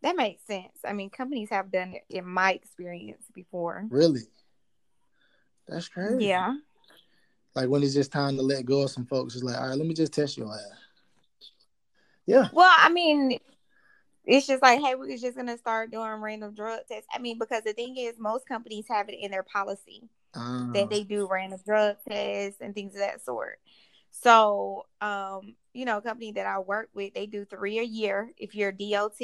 that 0.05 0.15
makes 0.15 0.45
sense. 0.45 0.77
I 0.85 0.93
mean, 0.93 1.09
companies 1.09 1.49
have 1.49 1.71
done 1.71 1.95
it 1.95 2.05
in 2.15 2.27
my 2.27 2.51
experience 2.51 3.23
before. 3.33 3.85
Really. 3.89 4.21
That's 5.67 5.87
crazy. 5.87 6.27
Yeah. 6.27 6.57
Like 7.55 7.69
when 7.69 7.81
it's 7.81 7.95
just 7.95 8.11
time 8.11 8.35
to 8.35 8.43
let 8.43 8.67
go 8.67 8.83
of 8.83 8.91
some 8.91 9.07
folks, 9.07 9.33
it's 9.33 9.43
like, 9.43 9.57
all 9.57 9.67
right, 9.67 9.75
let 9.75 9.87
me 9.87 9.95
just 9.95 10.13
test 10.13 10.37
your 10.37 10.53
ass. 10.53 10.61
Yeah. 12.27 12.49
Well, 12.53 12.71
I 12.77 12.89
mean, 12.89 13.39
it's 14.25 14.45
just 14.45 14.61
like, 14.61 14.79
hey, 14.79 14.93
we're 14.93 15.17
just 15.17 15.35
gonna 15.35 15.57
start 15.57 15.91
doing 15.91 16.21
random 16.21 16.53
drug 16.53 16.81
tests. 16.87 17.07
I 17.11 17.17
mean, 17.17 17.39
because 17.39 17.63
the 17.63 17.73
thing 17.73 17.97
is, 17.97 18.13
most 18.19 18.47
companies 18.47 18.85
have 18.87 19.09
it 19.09 19.17
in 19.19 19.31
their 19.31 19.43
policy 19.43 20.07
that 20.35 20.89
they 20.91 21.03
do 21.03 21.27
random 21.31 21.59
drug 21.65 21.95
tests 22.07 22.61
and 22.61 22.75
things 22.75 22.93
of 22.93 22.99
that 22.99 23.25
sort. 23.25 23.57
So, 24.11 24.85
um, 25.01 25.55
you 25.73 25.85
know, 25.85 25.97
a 25.97 26.01
company 26.01 26.31
that 26.33 26.45
I 26.45 26.59
work 26.59 26.89
with, 26.93 27.15
they 27.15 27.25
do 27.25 27.43
three 27.45 27.79
a 27.79 27.83
year 27.83 28.31
if 28.37 28.53
you're 28.53 28.71
DOT, 28.71 29.19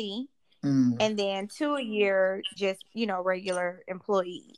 mm, 0.63 0.97
and 0.99 1.17
then 1.17 1.47
two 1.47 1.75
a 1.75 1.81
year 1.81 2.41
just 2.55 2.83
you 2.93 3.05
know 3.07 3.21
regular 3.21 3.81
employees. 3.87 4.57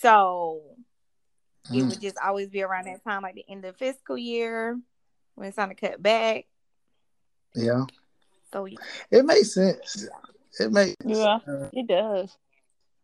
So 0.00 0.62
it 1.70 1.74
mm. 1.74 1.88
would 1.88 2.00
just 2.00 2.16
always 2.22 2.48
be 2.48 2.62
around 2.62 2.86
that 2.86 3.04
time, 3.04 3.22
like 3.22 3.34
the 3.34 3.44
end 3.48 3.64
of 3.64 3.76
fiscal 3.76 4.18
year 4.18 4.78
when 5.36 5.48
it's 5.48 5.56
time 5.56 5.68
to 5.68 5.74
cut 5.74 6.02
back. 6.02 6.46
yeah. 7.54 7.84
So 8.52 8.66
yeah. 8.66 8.76
It 9.10 9.24
makes 9.24 9.54
sense. 9.54 10.08
It 10.60 10.72
makes 10.72 10.96
Yeah. 11.04 11.38
uh, 11.48 11.68
It 11.72 11.86
does. 11.86 12.36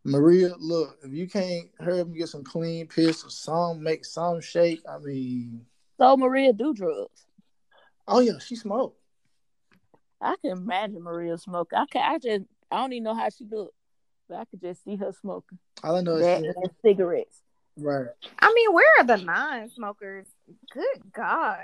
Maria, 0.03 0.53
look, 0.59 0.97
if 1.03 1.11
you 1.11 1.27
can't 1.27 1.69
hurry 1.79 1.99
up 2.01 2.07
and 2.07 2.15
get 2.15 2.29
some 2.29 2.43
clean 2.43 2.87
piss 2.87 3.23
or 3.23 3.29
some 3.29 3.81
make 3.81 4.05
some 4.05 4.39
shake, 4.41 4.81
I 4.87 4.97
mean, 4.99 5.65
So 5.97 6.15
Maria 6.17 6.53
do 6.53 6.73
drugs. 6.73 7.25
oh 8.07 8.19
yeah, 8.19 8.37
she 8.39 8.55
smoked. 8.55 8.98
I 10.21 10.35
can 10.41 10.51
imagine 10.51 11.01
Maria 11.01 11.37
smoking. 11.37 11.77
I 11.79 11.85
can. 11.85 12.01
I 12.01 12.17
just. 12.19 12.45
I 12.71 12.77
don't 12.81 12.93
even 12.93 13.03
know 13.03 13.15
how 13.15 13.29
she 13.29 13.45
do 13.45 13.63
it. 13.63 13.71
But 14.27 14.37
I 14.39 14.45
could 14.45 14.61
just 14.61 14.83
see 14.83 14.95
her 14.95 15.11
smoking. 15.21 15.57
All 15.83 15.95
I 15.95 16.01
know 16.01 16.15
is 16.15 16.21
that 16.21 16.41
she- 16.41 16.47
and 16.47 16.69
cigarettes. 16.83 17.41
right. 17.77 18.07
I 18.39 18.53
mean, 18.53 18.73
where 18.73 18.87
are 18.99 19.05
the 19.05 19.17
non-smokers? 19.17 20.27
Good 20.71 21.11
God, 21.13 21.57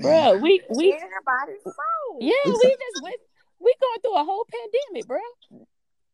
Bro, 0.00 0.38
we 0.38 0.62
we 0.70 0.92
everybody 0.92 1.58
smoke. 1.62 1.74
yeah, 2.20 2.32
we 2.46 2.76
just 2.80 3.02
went 3.02 3.16
we 3.60 3.74
going 3.80 4.00
through 4.02 4.16
a 4.20 4.24
whole 4.24 4.46
pandemic, 4.50 5.06
bro. 5.06 5.18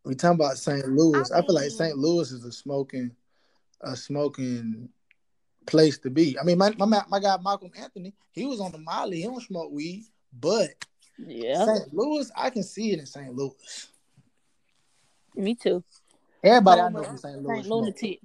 We 0.04 0.14
talking 0.14 0.34
about 0.34 0.58
St. 0.58 0.86
Louis. 0.88 1.30
I, 1.32 1.38
I 1.38 1.42
feel 1.42 1.54
like 1.54 1.70
St. 1.70 1.96
Louis 1.96 2.30
is 2.30 2.44
a 2.44 2.52
smoking, 2.52 3.10
a 3.80 3.96
smoking 3.96 4.88
place 5.66 5.98
to 5.98 6.10
be. 6.10 6.38
I 6.38 6.44
mean, 6.44 6.58
my 6.58 6.74
my 6.76 7.02
my 7.08 7.20
guy 7.20 7.36
Malcolm 7.42 7.70
Anthony, 7.78 8.12
he 8.32 8.44
was 8.44 8.60
on 8.60 8.72
the 8.72 8.78
Molly. 8.78 9.18
He 9.18 9.22
don't 9.24 9.42
smoke 9.42 9.70
weed, 9.72 10.04
but 10.38 10.70
Yeah, 11.18 11.64
St. 11.64 11.94
Louis, 11.94 12.30
I 12.36 12.50
can 12.50 12.62
see 12.62 12.92
it 12.92 12.98
in 12.98 13.06
St. 13.06 13.34
Louis. 13.34 13.88
me 15.36 15.54
too. 15.54 15.82
Everybody 16.42 16.80
I 16.80 16.88
know 16.90 17.02
from 17.02 17.18
St. 17.18 17.42
Louis. 17.42 17.54
Saint. 17.62 17.66
Lunatic. 17.68 18.20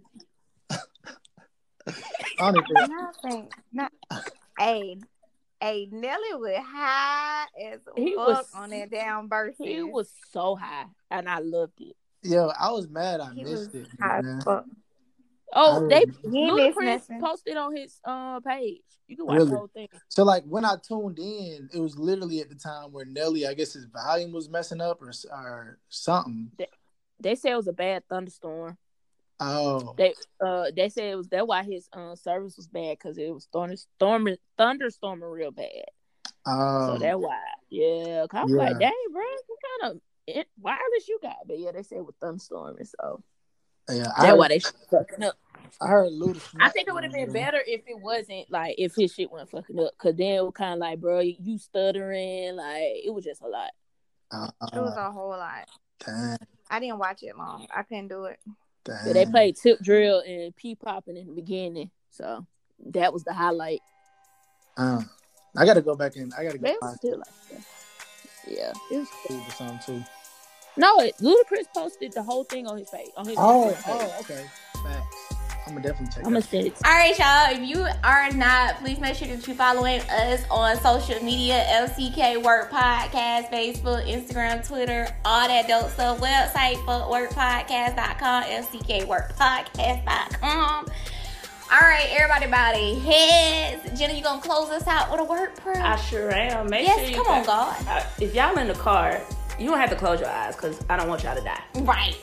I 2.39 2.51
don't 2.51 2.57
even- 2.69 2.95
Nothing. 2.95 3.49
Not. 3.73 3.91
hey, 4.57 4.97
hey, 5.61 5.87
Nelly 5.91 6.33
was 6.35 6.57
high 6.65 7.45
as 7.71 7.79
He 7.95 8.15
fuck 8.15 8.27
was- 8.27 8.51
on 8.55 8.69
that 8.71 8.89
damn 8.91 9.27
birth. 9.27 9.55
He 9.57 9.81
was 9.83 10.09
so 10.31 10.55
high, 10.55 10.85
and 11.11 11.29
I 11.29 11.39
loved 11.39 11.79
it. 11.81 11.95
Yo, 12.23 12.51
I 12.59 12.71
was 12.71 12.89
mad. 12.89 13.19
I 13.21 13.33
He 13.33 13.43
missed 13.43 13.73
was 13.73 13.75
it. 13.75 13.87
high 13.99 14.21
man. 14.21 14.41
As 15.53 15.73
fuck. 15.73 15.83
Oh, 15.83 15.89
they 15.89 16.05
was- 16.05 16.17
He 16.31 16.47
ain't 16.47 16.77
missed 16.77 17.09
Ludacris 17.09 17.19
posted 17.19 17.57
on 17.57 17.75
his 17.75 17.99
uh 18.03 18.39
page. 18.41 18.81
You 19.07 19.17
can 19.17 19.25
watch 19.25 19.35
Really? 19.37 19.49
the 19.51 19.57
whole 19.57 19.67
thing. 19.73 19.87
So 20.09 20.23
like 20.23 20.43
when 20.45 20.65
I 20.65 20.75
tuned 20.81 21.19
in, 21.19 21.69
it 21.73 21.79
was 21.79 21.97
literally 21.97 22.41
at 22.41 22.49
the 22.49 22.55
time 22.55 22.91
where 22.91 23.05
Nelly, 23.05 23.47
I 23.47 23.53
guess 23.55 23.73
his 23.73 23.85
volume 23.85 24.31
was 24.31 24.49
messing 24.49 24.81
up 24.81 25.01
or 25.01 25.11
or 25.31 25.79
something. 25.89 26.51
They 27.21 27.35
said 27.35 27.51
it 27.53 27.57
was 27.57 27.67
a 27.67 27.73
bad 27.73 28.03
thunderstorm. 28.07 28.77
Oh, 29.41 29.93
They 29.97 30.13
uh 30.41 30.71
they 30.75 30.89
said 30.89 31.05
it 31.11 31.15
was 31.15 31.29
that 31.29 31.47
why 31.47 31.63
his 31.63 31.89
uh 31.93 32.15
service 32.15 32.55
was 32.57 32.67
bad 32.67 32.97
because 32.97 33.17
it 33.17 33.33
was 33.33 33.47
thunder 33.51 33.75
storming 33.77 34.37
thunderstorming 34.57 35.31
real 35.31 35.51
bad. 35.51 35.85
oh, 36.45 36.87
So 36.87 36.97
that 36.99 37.19
why 37.19 37.39
yeah. 37.69 38.25
'Cause 38.27 38.37
I 38.39 38.43
was 38.43 38.51
Yeah. 38.51 38.57
like, 38.57 38.79
dang, 38.79 38.93
bro, 39.11 39.23
what 39.47 39.59
kind 39.81 39.95
of 39.95 40.01
it, 40.27 40.47
wireless 40.59 41.07
you 41.07 41.19
got? 41.21 41.37
But 41.47 41.57
yeah, 41.59 41.71
they 41.71 41.83
said 41.83 41.99
it 41.99 42.05
was 42.05 42.15
thunderstorming. 42.21 42.85
So 42.99 43.23
yeah. 43.89 44.07
I 44.15 44.21
that's 44.21 44.25
heard, 44.27 44.37
why 44.37 44.47
they 44.49 44.59
fucking 44.59 45.23
up. 45.23 45.35
I 45.81 45.87
heard 45.87 46.11
Luda. 46.11 46.41
I 46.59 46.69
think 46.69 46.87
it 46.87 46.93
would 46.93 47.03
have 47.03 47.13
been 47.13 47.31
better 47.31 47.61
if 47.65 47.81
it 47.87 47.97
wasn't 47.99 48.51
like 48.51 48.75
if 48.77 48.95
his 48.95 49.13
shit 49.13 49.31
went 49.31 49.49
fucking 49.49 49.79
up. 49.79 49.97
Cause 49.97 50.15
then 50.15 50.35
it 50.35 50.43
was 50.43 50.53
kind 50.53 50.73
of 50.73 50.79
like, 50.79 50.99
bro, 50.99 51.19
you 51.21 51.57
stuttering, 51.57 52.55
like 52.55 52.81
it 53.05 53.13
was 53.13 53.23
just 53.23 53.41
a 53.41 53.47
lot. 53.47 53.71
Uh, 54.31 54.49
It 54.73 54.79
was 54.79 54.95
a 54.97 55.09
whole 55.11 55.29
lot. 55.29 55.67
dang, 56.05 56.37
I 56.69 56.79
didn't 56.79 56.99
watch 56.99 57.23
it 57.23 57.35
long. 57.37 57.65
I 57.75 57.83
couldn't 57.83 58.09
do 58.09 58.25
it. 58.25 58.39
dang. 58.83 58.97
So 59.05 59.13
they 59.13 59.25
played 59.25 59.55
tip 59.55 59.79
drill 59.81 60.19
and 60.27 60.55
pee 60.55 60.75
popping 60.75 61.17
in 61.17 61.27
the 61.27 61.33
beginning. 61.33 61.89
So 62.11 62.45
that 62.87 63.13
was 63.13 63.23
the 63.23 63.33
highlight. 63.33 63.79
Uh, 64.77 65.01
I 65.55 65.65
gotta 65.65 65.81
go 65.81 65.95
back 65.95 66.15
in. 66.17 66.31
I 66.37 66.43
gotta 66.43 66.57
go 66.57 66.67
it 66.67 66.77
was 66.81 66.91
back 66.91 66.97
still 66.99 67.17
like 67.17 67.49
that. 67.51 67.65
Yeah, 68.47 68.73
it 68.91 68.97
was 68.99 69.07
cool. 69.27 69.37
or 69.39 69.51
something 69.51 69.79
too. 69.85 70.03
No, 70.79 70.99
it, 70.99 71.17
Ludacris 71.17 71.67
posted 71.73 72.13
the 72.13 72.23
whole 72.23 72.43
thing 72.45 72.65
on 72.67 72.77
his 72.77 72.89
page. 72.89 73.09
On 73.17 73.25
his 73.27 73.35
Oh, 73.37 73.73
page. 73.75 73.83
oh, 73.87 74.15
okay. 74.21 74.45
Facts. 74.83 75.15
I'm 75.67 75.73
gonna 75.75 75.85
definitely 75.87 76.07
check. 76.07 76.17
I'm 76.25 76.31
gonna 76.31 76.39
that. 76.39 76.49
send 76.49 76.67
it. 76.67 76.73
All 76.83 76.91
right, 76.93 77.19
y'all. 77.19 77.51
If 77.55 77.61
you 77.69 77.85
are 78.03 78.31
not, 78.31 78.77
please 78.79 78.97
make 78.99 79.13
sure 79.15 79.27
that 79.27 79.45
you're 79.45 79.55
following 79.55 80.01
us 80.09 80.41
on 80.49 80.75
social 80.77 81.21
media: 81.23 81.63
LCK 81.69 82.37
Work 82.41 82.71
Podcast, 82.71 83.51
Facebook, 83.51 84.03
Instagram, 84.07 84.65
Twitter, 84.67 85.07
all 85.25 85.47
that 85.47 85.67
dope 85.67 85.91
stuff. 85.91 86.19
Website 86.21 86.77
footworkpodcast.com, 86.87 88.43
LCKWorkPodcast.com. 88.45 90.85
All 91.71 91.79
right, 91.81 92.07
everybody, 92.13 92.47
body 92.47 92.95
heads. 93.01 93.83
Jenna, 93.99 94.13
you 94.13 94.23
gonna 94.23 94.41
close 94.41 94.71
us 94.71 94.87
out 94.87 95.11
with 95.11 95.19
a 95.19 95.23
word 95.23 95.55
prayer? 95.57 95.83
I 95.83 95.97
sure 95.97 96.31
am. 96.33 96.67
Make 96.71 96.87
yes, 96.87 96.97
sure 96.99 97.09
you 97.09 97.15
come 97.17 97.27
on, 97.27 97.43
guys- 97.43 97.45
God. 97.45 97.75
Uh, 97.87 98.01
if 98.19 98.33
y'all 98.33 98.57
in 98.57 98.67
the 98.69 98.73
car, 98.73 99.21
you 99.59 99.69
don't 99.69 99.79
have 99.79 99.89
to 99.89 99.95
close 99.95 100.19
your 100.19 100.29
eyes 100.29 100.55
because 100.55 100.79
I 100.89 100.97
don't 100.97 101.07
want 101.09 101.23
y'all 101.23 101.35
to 101.35 101.43
die. 101.43 101.61
Right. 101.81 102.15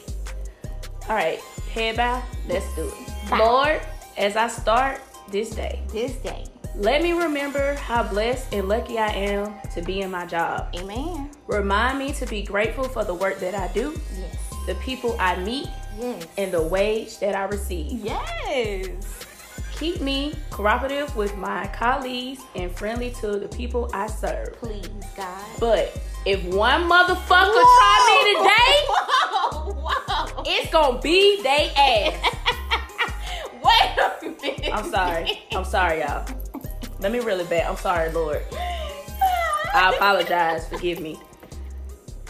All 1.09 1.15
right, 1.15 1.39
head 1.73 1.97
bow. 1.97 2.23
Let's 2.49 2.75
do 2.75 2.89
it. 2.89 3.31
Bow. 3.31 3.39
Lord, 3.39 3.81
as 4.17 4.37
I 4.37 4.49
start 4.49 5.01
this 5.31 5.51
day, 5.51 5.81
This 5.93 6.13
day. 6.17 6.47
let 6.75 7.03
me 7.03 7.13
remember 7.13 7.75
how 7.77 8.03
blessed 8.03 8.53
and 8.53 8.69
lucky 8.69 8.99
I 8.99 9.09
am 9.09 9.55
to 9.75 9.83
be 9.83 10.01
in 10.01 10.11
my 10.11 10.27
job. 10.27 10.69
Amen. 10.77 11.31
Remind 11.47 11.99
me 11.99 12.13
to 12.15 12.27
be 12.27 12.43
grateful 12.43 12.85
for 12.85 13.05
the 13.05 13.15
work 13.15 13.39
that 13.41 13.55
I 13.55 13.69
do, 13.73 13.93
Yes. 14.19 14.37
the 14.67 14.75
people 14.77 15.17
I 15.21 15.37
meet, 15.37 15.69
Yes. 15.99 16.27
and 16.39 16.53
the 16.53 16.63
wage 16.63 17.19
that 17.21 17.35
I 17.37 17.45
receive. 17.45 17.93
Yes. 18.05 18.89
Keep 19.79 20.01
me 20.01 20.35
cooperative 20.51 21.15
with 21.17 21.37
my 21.37 21.67
colleagues 21.69 22.41
and 22.55 22.75
friendly 22.75 23.11
to 23.21 23.39
the 23.39 23.49
people 23.49 23.91
I 23.93 24.07
serve. 24.07 24.55
Please, 24.59 24.89
God. 25.17 25.45
But 25.61 25.97
if 26.27 26.43
one 26.45 26.83
motherfucker 26.91 27.63
try 27.79 28.23
me 28.25 28.35
today, 28.35 28.77
Whoa, 28.89 29.73
whoa. 29.75 30.43
it's 30.45 30.71
gonna 30.73 31.01
be 31.01 31.41
they 31.43 31.71
ass. 31.77 32.33
Wait 33.63 33.99
a 33.99 34.43
minute. 34.43 34.71
I'm 34.75 34.91
sorry. 34.91 35.43
I'm 35.53 35.65
sorry, 35.65 36.01
y'all. 36.01 36.27
Let 36.99 37.13
me 37.13 37.21
really 37.21 37.45
back. 37.45 37.69
I'm 37.69 37.77
sorry, 37.77 38.11
Lord. 38.11 38.43
I 39.73 39.93
apologize. 39.95 40.69
Forgive 40.69 41.01
me. 41.01 41.19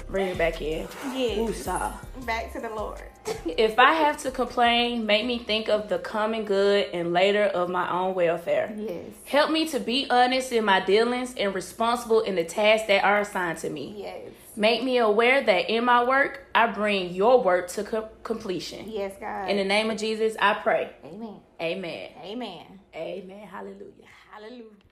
Bring 0.09 0.29
it 0.29 0.39
back 0.39 0.61
in. 0.61 0.87
Yeah. 1.15 1.93
Back 2.27 2.53
to 2.53 2.61
the 2.61 2.71
Lord. 2.71 3.03
If 3.47 3.79
I 3.79 3.93
have 3.95 4.19
to 4.23 4.31
complain, 4.31 5.07
make 5.07 5.25
me 5.27 5.39
think 5.39 5.69
of 5.69 5.89
the 5.89 5.99
common 5.99 6.45
good 6.45 6.89
and 6.93 7.13
later 7.13 7.45
of 7.45 7.69
my 7.69 7.91
own 7.91 8.15
welfare. 8.15 8.75
Yes. 8.77 9.05
Help 9.25 9.51
me 9.51 9.67
to 9.69 9.81
be 9.81 10.07
honest 10.11 10.53
in 10.53 10.65
my 10.65 10.81
dealings 10.85 11.35
and 11.37 11.55
responsible 11.55 12.21
in 12.21 12.35
the 12.37 12.45
tasks 12.45 12.87
that 12.89 13.05
are 13.05 13.21
assigned 13.21 13.59
to 13.59 13.71
me. 13.71 13.95
Yes. 13.99 14.31
Make 14.57 14.83
me 14.83 14.99
aware 14.99 15.43
that 15.45 15.71
in 15.71 15.85
my 15.85 16.05
work, 16.05 16.47
I 16.55 16.67
bring 16.69 17.15
your 17.15 17.43
work 17.43 17.69
to 17.73 17.85
co- 17.85 18.09
completion. 18.23 18.89
Yes, 18.91 19.15
God. 19.21 19.51
In 19.51 19.57
the 19.57 19.65
name 19.65 19.91
of 19.91 19.99
Jesus, 19.99 20.35
I 20.41 20.55
pray. 20.55 20.91
Amen. 21.05 21.41
Amen. 21.61 22.11
Amen. 22.23 22.81
Amen. 22.95 23.47
Hallelujah. 23.49 24.07
Hallelujah. 24.33 24.86